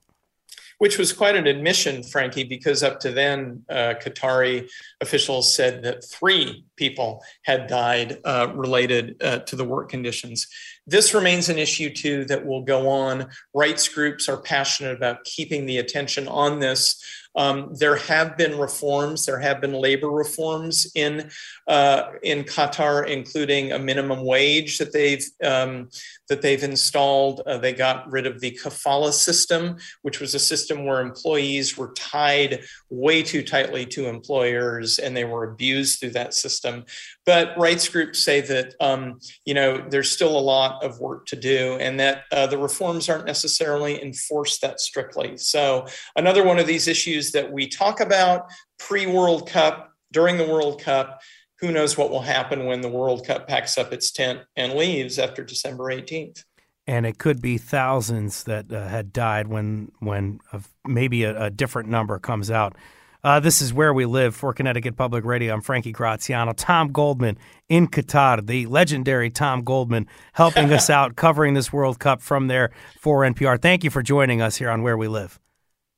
[0.83, 6.03] which was quite an admission, Frankie, because up to then, uh, Qatari officials said that
[6.03, 10.45] three people had died uh, related uh, to the work conditions.
[10.85, 13.29] This remains an issue, too, that will go on.
[13.53, 17.01] Rights groups are passionate about keeping the attention on this.
[17.35, 19.25] Um, there have been reforms.
[19.25, 21.31] There have been labor reforms in
[21.67, 25.89] uh, in Qatar, including a minimum wage that they've um,
[26.29, 27.41] that they've installed.
[27.45, 31.91] Uh, they got rid of the kafala system, which was a system where employees were
[31.93, 36.85] tied way too tightly to employers, and they were abused through that system.
[37.25, 41.35] But rights groups say that um, you know there's still a lot of work to
[41.35, 45.37] do, and that uh, the reforms aren't necessarily enforced that strictly.
[45.37, 48.45] So another one of these issues that we talk about
[48.77, 51.21] pre World Cup, during the World Cup.
[51.59, 55.17] Who knows what will happen when the World Cup packs up its tent and leaves
[55.17, 56.43] after December 18th?
[56.87, 61.49] and it could be thousands that uh, had died when when uh, maybe a, a,
[61.49, 62.75] different number comes out.
[63.23, 65.53] Uh, this is where we live for Connecticut Public Radio.
[65.53, 66.51] I'm Frankie Graziano.
[66.51, 67.37] Tom Goldman
[67.69, 72.71] in Qatar, the legendary Tom Goldman, helping us out covering this World Cup from there
[72.99, 73.61] for NPR.
[73.61, 75.39] Thank you for joining us here on Where We Live.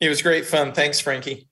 [0.02, 0.74] It was great fun.
[0.74, 1.48] Thanks, Frankie.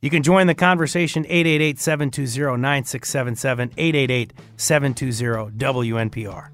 [0.00, 6.53] You can join the conversation 888 720 9677, 888 720 WNPR.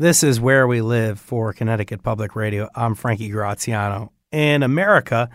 [0.00, 2.68] This is where we live for Connecticut Public Radio.
[2.74, 4.10] I'm Frankie Graziano.
[4.32, 5.30] In America,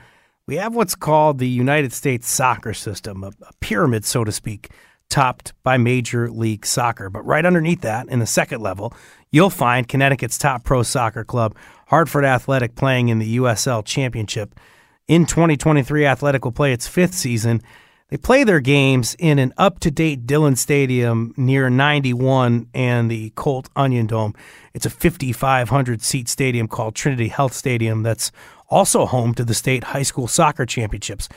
[0.47, 3.31] we have what's called the United States soccer system, a,
[3.61, 4.69] pyramid, so to speak,
[5.09, 7.09] topped by Major League Soccer.
[7.09, 8.93] But right underneath that, in the second level,
[9.31, 11.55] you'll find Connecticut's top pro soccer club,
[11.87, 14.59] Hartford Athletic, playing in the USL Championship.
[15.07, 17.61] In 2023, Athletic will play its fifth season.
[18.09, 23.29] They play their games in an up to date Dillon Stadium near 91 and the
[23.31, 24.33] Colt Onion Dome.
[24.73, 28.31] It's a 5,500 seat stadium called Trinity Health Stadium that's
[28.67, 31.29] also home to the state high school soccer championships.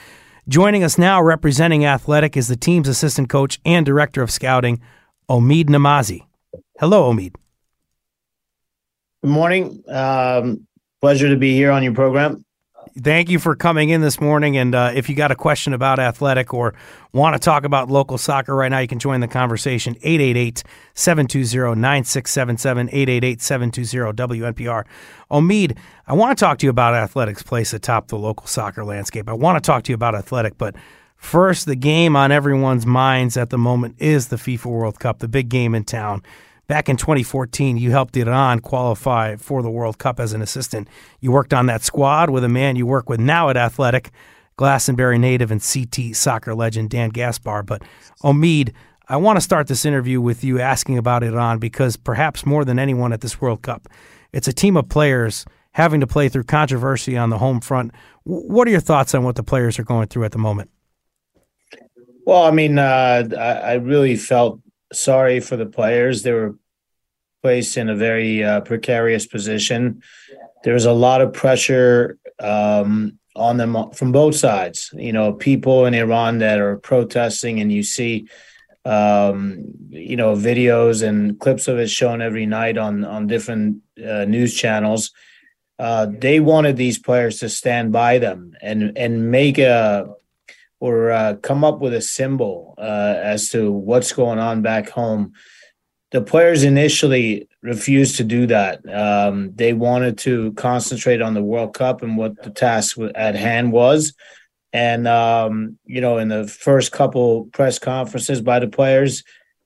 [0.49, 4.81] Joining us now, representing Athletic, is the team's assistant coach and director of scouting,
[5.29, 6.23] Omid Namazi.
[6.79, 7.35] Hello, Omid.
[9.23, 9.85] Good morning.
[9.89, 10.67] Um,
[11.03, 12.45] pleasure to be here on your program
[13.01, 14.57] thank you for coming in this morning.
[14.57, 16.75] And uh, if you got a question about athletic or
[17.13, 20.63] want to talk about local soccer right now, you can join the conversation 888
[20.95, 24.85] 720 9677 888 720 WNPR.
[25.31, 29.29] Omid, I want to talk to you about athletics place atop the local soccer landscape.
[29.29, 30.75] I want to talk to you about athletic, but
[31.17, 35.29] first, the game on everyone's minds at the moment is the FIFA World Cup, the
[35.29, 36.23] big game in town.
[36.69, 40.89] Back in 2014, you helped Iran qualify for the World Cup as an assistant.
[41.21, 44.11] You worked on that squad with a man you work with now at Athletic,
[44.57, 47.65] Glastonbury native and CT soccer legend Dan Gaspar.
[47.65, 47.83] But
[48.23, 48.73] Omid,
[49.09, 52.79] I want to start this interview with you asking about Iran because perhaps more than
[52.79, 53.89] anyone at this World Cup,
[54.33, 57.93] it's a team of players having to play through controversy on the home front.
[58.23, 60.71] What are your thoughts on what the players are going through at the moment?
[62.25, 64.61] Well, I mean, uh, I, I really felt
[64.93, 66.23] sorry for the players.
[66.23, 66.57] They were
[67.43, 70.03] placed in a very uh, precarious position.
[70.65, 74.91] There was a lot of pressure um, on them from both sides.
[74.95, 78.29] You know, people in Iran that are protesting, and you see,
[78.85, 84.25] um, you know, videos and clips of it shown every night on on different uh,
[84.25, 85.11] news channels.
[85.79, 90.15] Uh, they wanted these players to stand by them and and make a
[90.83, 95.33] or uh, come up with a symbol uh, as to what's going on back home.
[96.11, 98.81] The players initially refused to do that.
[98.93, 103.71] Um, they wanted to concentrate on the World Cup and what the task at hand
[103.71, 104.13] was.
[104.73, 109.23] And um, you know, in the first couple press conferences by the players,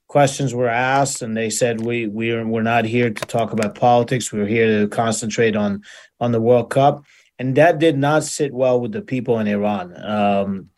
[0.09, 3.75] questions were asked, and they said, "We we are we're not here to talk about
[3.75, 4.31] politics.
[4.31, 5.83] We're here to concentrate on
[6.21, 7.07] on the World Cup."
[7.39, 9.97] And that did not sit well with the people in Iran.
[9.97, 10.71] Um,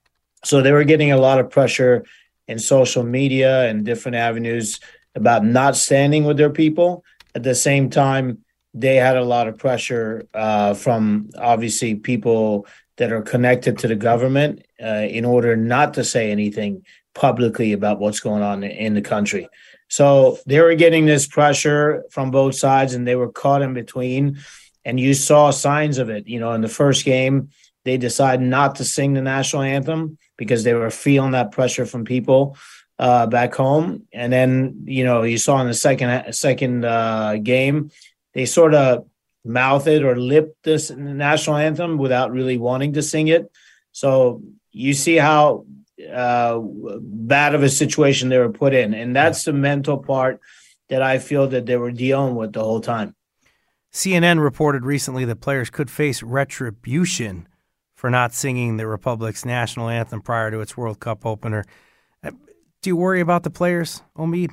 [0.45, 2.05] so they were getting a lot of pressure
[2.47, 4.81] in social media and different avenues
[5.15, 7.05] about not standing with their people.
[7.35, 12.67] At the same time, they had a lot of pressure uh, from obviously people
[12.97, 16.85] that are connected to the government uh, in order not to say anything
[17.15, 19.49] publicly about what's going on in the country.
[19.89, 24.39] So they were getting this pressure from both sides and they were caught in between.
[24.85, 26.29] And you saw signs of it.
[26.29, 27.51] You know, in the first game,
[27.85, 32.07] they decided not to sing the national anthem because they were feeling that pressure from
[32.07, 32.57] people
[32.99, 34.05] uh, back home.
[34.13, 37.91] And then, you know, you saw in the second second uh, game,
[38.33, 39.07] they sort of
[39.45, 43.51] mouthed or lipped this national anthem without really wanting to sing it.
[43.93, 45.67] So you see how
[46.13, 50.41] uh, bad of a situation they were put in, and that's the mental part
[50.89, 53.15] that I feel that they were dealing with the whole time.
[53.93, 57.49] CNN reported recently that players could face retribution
[57.99, 61.65] for not singing the Republic's national anthem prior to its World Cup opener.
[62.23, 62.31] Uh,
[62.81, 64.53] do you worry about the players, Omid?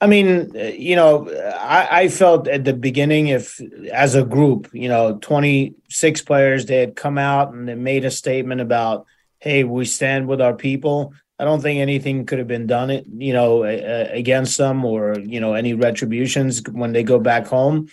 [0.00, 3.60] I mean, uh, you know, I, I, felt at the beginning, if
[3.92, 8.10] as a group, you know, 26 players, they had come out and they made a
[8.10, 9.06] statement about,
[9.38, 11.14] hey, we stand with our people.
[11.38, 15.54] I don't think anything could have been done, you know, against them or, you know,
[15.54, 17.88] any retributions when they go back home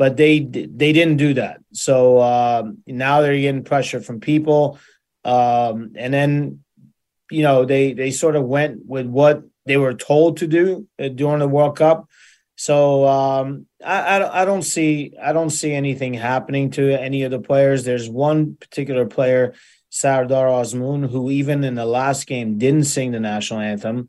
[0.00, 1.60] but they they didn't do that.
[1.74, 4.78] So um, now they're getting pressure from people,
[5.26, 6.64] um, and then
[7.30, 11.08] you know they they sort of went with what they were told to do uh,
[11.08, 12.08] during the World Cup.
[12.56, 17.30] So um, I, I, I don't see I don't see anything happening to any of
[17.30, 17.84] the players.
[17.84, 19.52] There's one particular player,
[19.90, 24.08] Sardar Azmoun, who even in the last game didn't sing the national anthem.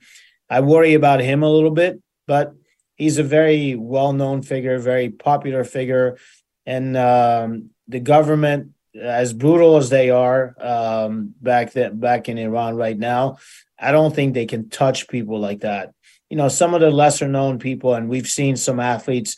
[0.49, 2.55] I worry about him a little bit, but
[3.01, 6.19] he's a very well-known figure, very popular figure,
[6.67, 12.75] and um, the government, as brutal as they are um, back that back in Iran
[12.75, 13.39] right now,
[13.79, 15.95] I don't think they can touch people like that.
[16.29, 19.35] You know, some of the lesser-known people, and we've seen some athletes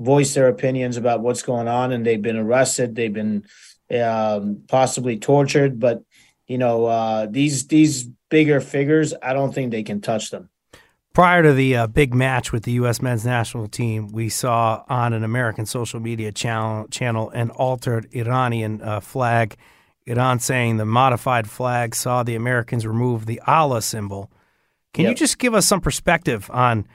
[0.00, 3.44] voice their opinions about what's going on, and they've been arrested, they've been
[4.02, 6.02] um, possibly tortured, but
[6.48, 10.50] you know, uh, these these bigger figures, I don't think they can touch them
[11.16, 13.00] Prior to the uh, big match with the U.S.
[13.00, 18.82] men's national team, we saw on an American social media channel, channel an altered Iranian
[18.82, 19.56] uh, flag.
[20.04, 24.30] Iran saying the modified flag saw the Americans remove the Allah symbol.
[24.92, 25.12] Can yep.
[25.12, 26.86] you just give us some perspective on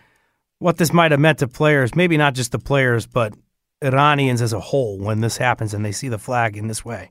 [0.60, 1.96] what this might have meant to players?
[1.96, 3.34] Maybe not just the players, but
[3.82, 7.10] Iranians as a whole when this happens and they see the flag in this way.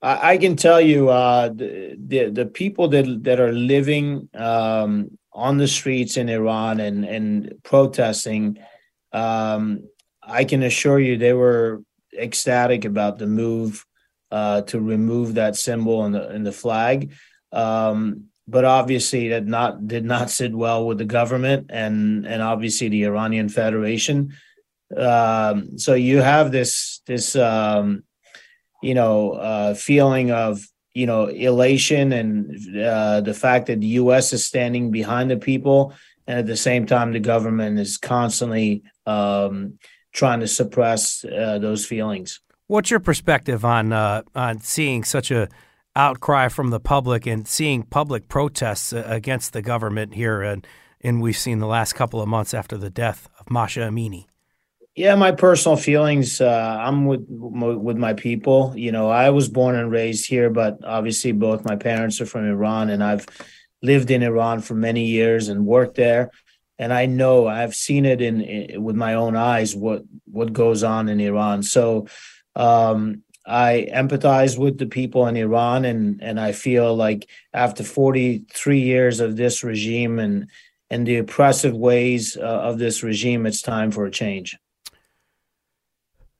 [0.00, 5.58] I, can tell you, uh, the, the, the people that that are living um, on
[5.58, 8.58] the streets in Iran and and protesting,
[9.12, 9.88] um,
[10.22, 11.82] I can assure you they were
[12.16, 13.84] ecstatic about the move
[14.30, 17.12] uh, to remove that symbol in the in the flag.
[17.52, 22.88] Um, but obviously that not did not sit well with the government and and obviously
[22.88, 24.34] the Iranian Federation.
[24.94, 28.04] Um, so you have this this um,
[28.82, 34.32] you know uh, feeling of you know elation and uh, the fact that the U.S.
[34.32, 35.92] is standing behind the people,
[36.26, 39.78] and at the same time the government is constantly um,
[40.12, 42.40] trying to suppress uh, those feelings.
[42.66, 45.48] What's your perspective on uh, on seeing such a
[45.96, 50.66] outcry from the public and seeing public protests uh, against the government here, and,
[51.00, 54.26] and we've seen the last couple of months after the death of Mahsa Amini?
[54.94, 56.40] Yeah, my personal feelings.
[56.40, 58.72] Uh, I'm with with my people.
[58.76, 62.48] You know, I was born and raised here, but obviously both my parents are from
[62.48, 63.26] Iran, and I've
[63.82, 66.30] lived in Iran for many years and worked there.
[66.78, 70.84] And I know I've seen it in, in with my own eyes what what goes
[70.84, 71.64] on in Iran.
[71.64, 72.06] So
[72.54, 78.78] um, I empathize with the people in Iran, and and I feel like after 43
[78.78, 80.48] years of this regime and
[80.88, 84.56] and the oppressive ways uh, of this regime, it's time for a change.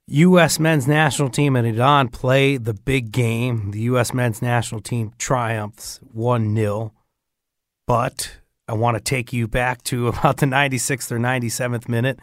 [0.07, 0.59] U.S.
[0.59, 3.71] men's national team and Iran play the big game.
[3.71, 4.13] The U.S.
[4.13, 6.93] men's national team triumphs 1 0.
[7.87, 8.37] But
[8.67, 12.19] I want to take you back to about the 96th or 97th minute.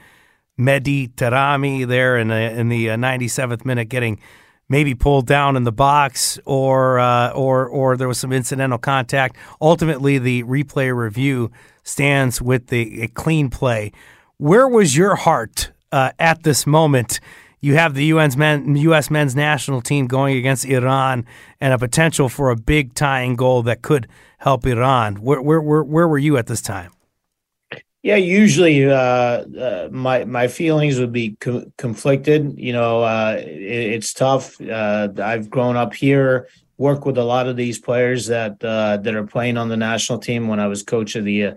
[0.59, 4.21] Mehdi Taremi there in the, in the 97th uh, minute getting
[4.69, 9.37] maybe pulled down in the box or uh, or or there was some incidental contact.
[9.61, 11.51] Ultimately, the replay review
[11.83, 13.93] stands with the clean play.
[14.37, 17.19] Where was your heart uh, at this moment?
[17.63, 19.09] You have the UN's men, U.S.
[19.09, 21.25] men's national team going against Iran
[21.61, 24.09] and a potential for a big tying goal that could
[24.39, 25.17] help Iran.
[25.17, 26.91] Where where where, where were you at this time?
[28.03, 32.59] Yeah, usually uh, uh, my my feelings would be co- conflicted.
[32.59, 34.61] You know, uh, it, it's tough.
[34.61, 36.49] Uh, I've grown up here,
[36.79, 40.19] worked with a lot of these players that uh, that are playing on the national
[40.19, 40.49] team.
[40.49, 41.53] When I was coach of the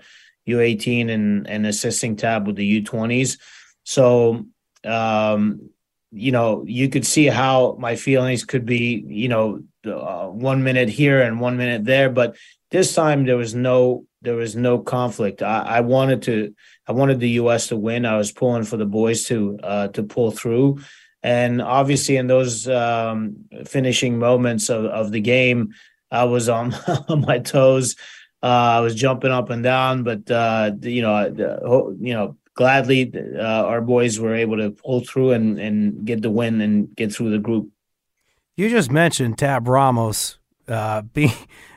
[0.47, 3.39] U18 uh, and and assisting Tab with the U20s,
[3.84, 4.45] so
[4.84, 5.72] um,
[6.16, 10.88] you know, you could see how my feelings could be, you know, uh, one minute
[10.89, 12.36] here and one minute there, but
[12.72, 15.43] this time there was no there was no conflict.
[15.43, 16.55] I, I, wanted to
[16.88, 17.68] I wanted the U.S.
[17.68, 18.05] to win.
[18.05, 20.80] I was pulling for the boys to uh, to pull through,
[21.22, 23.36] and obviously in those um,
[23.66, 25.76] finishing moments of, of the game,
[26.11, 26.74] I was on
[27.09, 27.95] on my toes.
[28.41, 33.41] Uh, I was jumping up and down, but uh, you know, you know, gladly uh,
[33.41, 37.30] our boys were able to pull through and, and get the win and get through
[37.30, 37.70] the group.
[38.58, 40.39] You just mentioned Tab Ramos.
[40.68, 41.28] Uh, uh,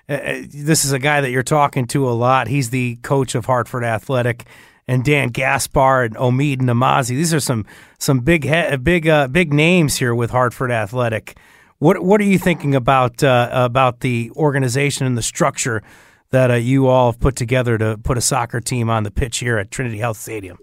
[0.08, 2.48] uh, this is a guy that you're talking to a lot.
[2.48, 4.46] He's the coach of Hartford Athletic,
[4.86, 7.10] and Dan Gaspar and Omid Namazi.
[7.10, 7.66] These are some
[7.98, 11.36] some big he- big uh, big names here with Hartford Athletic.
[11.78, 15.82] What what are you thinking about uh, about the organization and the structure
[16.30, 19.38] that uh, you all have put together to put a soccer team on the pitch
[19.38, 20.58] here at Trinity Health Stadium?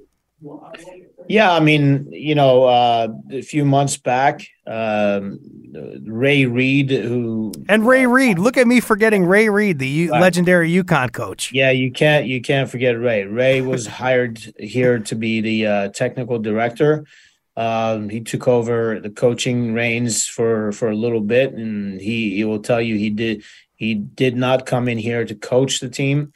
[1.27, 5.39] Yeah, I mean, you know, uh, a few months back, um,
[6.05, 10.69] Ray Reid, who and Ray Reid, look at me forgetting Ray Reid, the U- legendary
[10.71, 11.51] UConn coach.
[11.51, 13.23] Yeah, you can't you can't forget Ray.
[13.25, 17.05] Ray was hired here to be the uh, technical director.
[17.57, 22.43] Um, he took over the coaching reins for for a little bit, and he he
[22.43, 23.43] will tell you he did
[23.75, 26.33] he did not come in here to coach the team.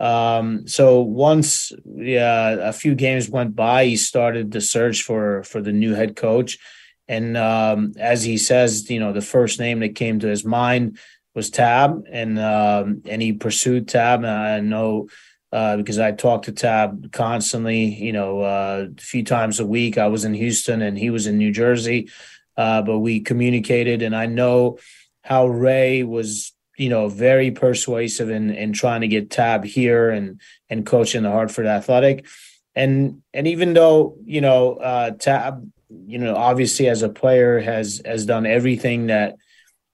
[0.00, 5.60] Um, so once yeah, a few games went by, he started the search for for
[5.60, 6.58] the new head coach.
[7.06, 10.98] And um, as he says, you know, the first name that came to his mind
[11.34, 14.20] was Tab, and um, and he pursued Tab.
[14.20, 15.08] And I know
[15.52, 19.98] uh, because I talked to Tab constantly, you know, uh, a few times a week.
[19.98, 22.08] I was in Houston and he was in New Jersey,
[22.56, 24.78] uh, but we communicated, and I know
[25.22, 30.40] how Ray was you know, very persuasive in in trying to get Tab here and
[30.70, 32.26] and coaching the Hartford Athletic.
[32.74, 35.70] And and even though, you know, uh Tab,
[36.06, 39.36] you know, obviously as a player has has done everything that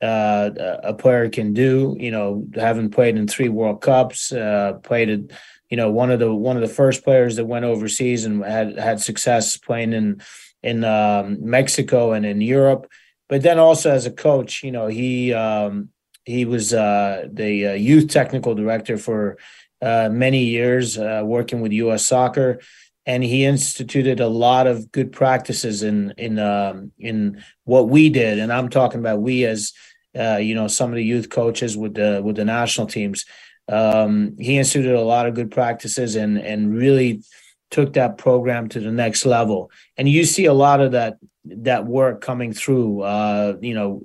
[0.00, 0.50] uh,
[0.84, 1.96] a player can do.
[1.98, 5.32] You know, having played in three World Cups, uh, played
[5.70, 8.78] you know one of the one of the first players that went overseas and had
[8.78, 10.22] had success playing in
[10.62, 12.86] in um, Mexico and in Europe.
[13.28, 15.88] But then also as a coach, you know, he um,
[16.26, 19.38] he was uh, the uh, youth technical director for
[19.80, 22.06] uh, many years, uh, working with U.S.
[22.06, 22.60] Soccer,
[23.06, 28.40] and he instituted a lot of good practices in in um, in what we did.
[28.40, 29.72] And I'm talking about we as
[30.18, 33.24] uh, you know some of the youth coaches with the with the national teams.
[33.68, 37.22] Um, he instituted a lot of good practices and and really
[37.70, 39.70] took that program to the next level.
[39.96, 43.02] And you see a lot of that that work coming through.
[43.02, 44.02] Uh, you know,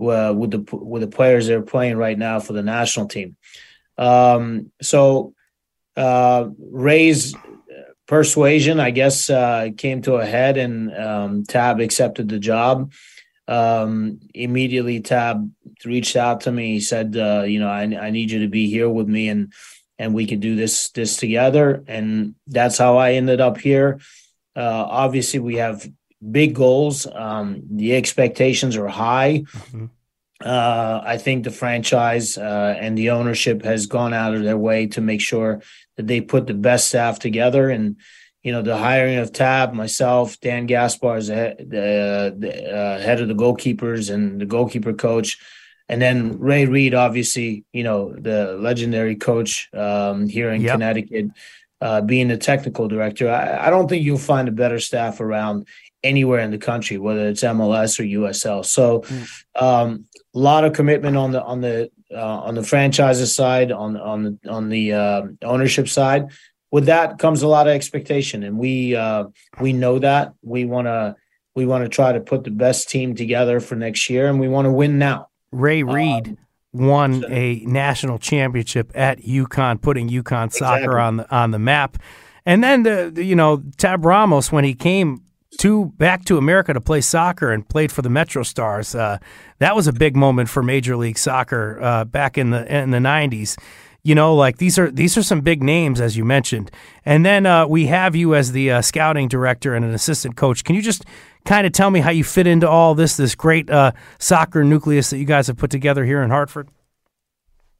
[0.00, 3.36] uh, with the with the players they're playing right now for the national team.
[3.98, 5.34] Um, so
[5.96, 7.34] uh, Ray's
[8.10, 12.92] persuasion, I guess, uh, came to a head, and um, Tab accepted the job.
[13.46, 15.50] Um, immediately, Tab
[15.84, 16.74] reached out to me.
[16.74, 19.52] He said, uh, "You know, I, I need you to be here with me, and
[19.98, 24.00] and we can do this this together." And that's how I ended up here.
[24.56, 25.88] Uh, obviously, we have
[26.30, 27.06] big goals.
[27.06, 29.44] Um, the expectations are high.
[29.52, 29.86] Mm-hmm.
[30.42, 34.86] Uh, I think the franchise uh, and the ownership has gone out of their way
[34.88, 35.60] to make sure
[35.96, 37.68] that they put the best staff together.
[37.68, 37.96] And
[38.42, 43.20] you know, the hiring of Tab, myself, Dan Gaspar is the, the, the uh, head
[43.20, 45.38] of the goalkeepers and the goalkeeper coach,
[45.90, 50.74] and then Ray Reid, obviously, you know, the legendary coach um, here in yep.
[50.74, 51.26] Connecticut.
[51.82, 55.66] Uh, being the technical director, I, I, don't think you'll find a better staff around
[56.02, 58.64] anywhere in the country, whether it's MLS or USL.
[58.64, 59.62] So, mm.
[59.62, 63.96] um, a lot of commitment on the on the uh, on the franchises side, on
[63.96, 66.26] on the on the uh, ownership side.
[66.70, 69.24] With that comes a lot of expectation, and we uh,
[69.60, 71.16] we know that we want to
[71.54, 74.48] we want to try to put the best team together for next year, and we
[74.48, 75.28] want to win now.
[75.50, 76.38] Ray Reid um,
[76.72, 81.00] won a national championship at UConn, putting UConn soccer exactly.
[81.00, 81.98] on the on the map.
[82.46, 85.22] And then the, the, you know Tab Ramos when he came
[85.58, 88.98] to back to America to play soccer and played for the MetroStars.
[88.98, 89.18] Uh,
[89.58, 92.98] that was a big moment for Major League Soccer uh, back in the in the
[92.98, 93.58] '90s.
[94.02, 96.70] You know, like these are these are some big names as you mentioned,
[97.04, 100.64] and then uh, we have you as the uh, scouting director and an assistant coach.
[100.64, 101.04] Can you just
[101.44, 105.10] kind of tell me how you fit into all this this great uh, soccer nucleus
[105.10, 106.68] that you guys have put together here in Hartford?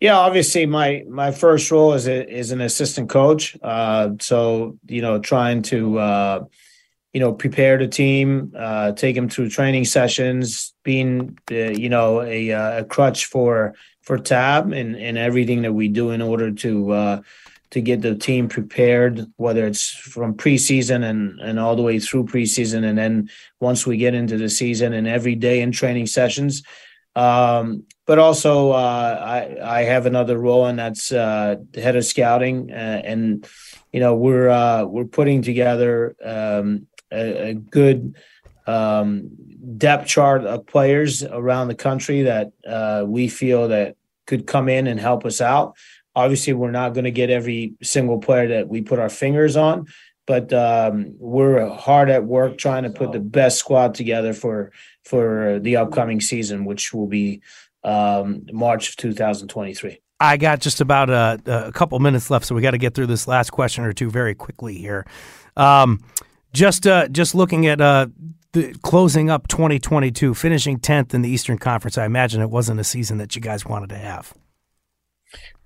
[0.01, 3.57] Yeah, obviously my my first role is a, is an assistant coach.
[3.63, 5.99] Uh, so you know, trying to
[7.13, 12.23] you know, prepare the team, uh, take them through training sessions, being, uh, you know,
[12.23, 16.51] a, uh, a crutch for for Tab and, and everything that we do in order
[16.53, 17.23] to uh,
[17.71, 22.25] to get the team prepared, whether it's from preseason and, and all the way through
[22.25, 22.85] preseason.
[22.85, 23.31] And then
[23.61, 26.63] once we get into the season and every day in training sessions.
[27.15, 29.21] Um, but also, uh,
[29.63, 32.71] I, I have another role, and that's uh, head of scouting.
[32.71, 33.47] And,
[33.93, 38.15] you know, we're we're putting together um, a, a good
[38.67, 39.31] um,
[39.77, 43.97] depth chart of players around the country that uh, we feel that
[44.27, 45.77] could come in and help us out.
[46.15, 49.87] Obviously, we're not going to get every single player that we put our fingers on,
[50.27, 54.73] but um, we're hard at work trying to put the best squad together for
[55.05, 57.41] for the upcoming season, which will be
[57.85, 60.01] um, March of 2023.
[60.21, 63.07] I got just about a, a couple minutes left, so we got to get through
[63.07, 65.07] this last question or two very quickly here.
[65.57, 66.01] Um,
[66.53, 68.07] just uh, just looking at uh,
[68.53, 72.85] the closing up 2022, finishing 10th in the Eastern Conference, I imagine it wasn't a
[72.85, 74.35] season that you guys wanted to have.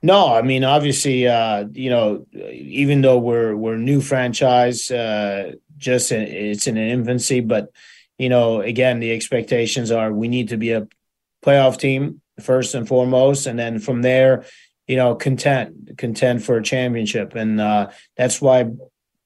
[0.03, 6.13] No, I mean obviously, uh, you know, even though we're we're new franchise, uh, just
[6.13, 7.71] in, it's in an infancy, but
[8.19, 10.87] you know, again, the expectations are we need to be a
[11.45, 14.45] playoff team first and foremost, and then from there,
[14.87, 18.67] you know, content, content for a championship, and uh, that's why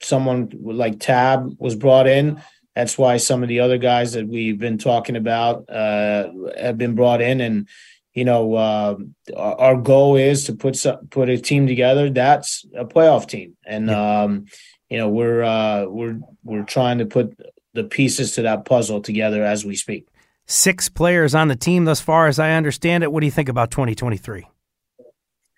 [0.00, 2.42] someone like Tab was brought in.
[2.74, 6.94] That's why some of the other guys that we've been talking about uh, have been
[6.94, 7.68] brought in, and
[8.14, 8.96] you know, uh,
[9.36, 13.88] our goal is to put some, put a team together that's a playoff team, and
[13.88, 14.22] yeah.
[14.22, 14.46] um,
[14.88, 17.38] you know, we're uh, we're we're trying to put
[17.74, 20.08] the pieces to that puzzle together as we speak.
[20.46, 23.12] Six players on the team thus far, as I understand it.
[23.12, 24.46] What do you think about 2023?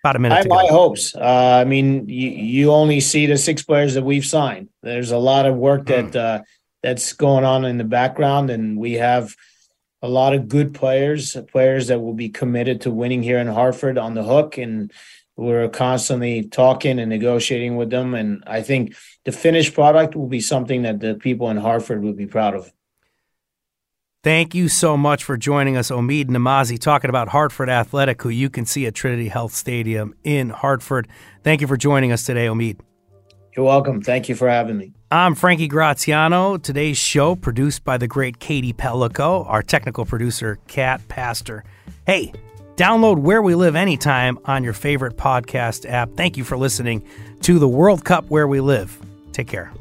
[0.03, 0.35] About a minute.
[0.35, 1.15] I have high hopes.
[1.15, 4.69] Uh, I mean, you, you only see the six players that we've signed.
[4.81, 6.15] There's a lot of work that mm.
[6.15, 6.41] uh,
[6.81, 9.35] that's going on in the background, and we have
[10.01, 13.99] a lot of good players, players that will be committed to winning here in Hartford
[13.99, 14.91] on the hook, and
[15.35, 18.15] we're constantly talking and negotiating with them.
[18.15, 18.95] And I think
[19.25, 22.71] the finished product will be something that the people in Hartford will be proud of.
[24.23, 28.51] Thank you so much for joining us, Omid Namazi, talking about Hartford Athletic, who you
[28.51, 31.07] can see at Trinity Health Stadium in Hartford.
[31.43, 32.79] Thank you for joining us today, Omid.
[33.57, 33.99] You're welcome.
[33.99, 34.93] Thank you for having me.
[35.09, 36.57] I'm Frankie Graziano.
[36.57, 41.63] Today's show produced by the great Katie Pellico, our technical producer, Kat Pastor.
[42.05, 42.31] Hey,
[42.75, 46.11] download Where We Live anytime on your favorite podcast app.
[46.15, 47.03] Thank you for listening
[47.41, 48.99] to the World Cup Where We Live.
[49.31, 49.73] Take care.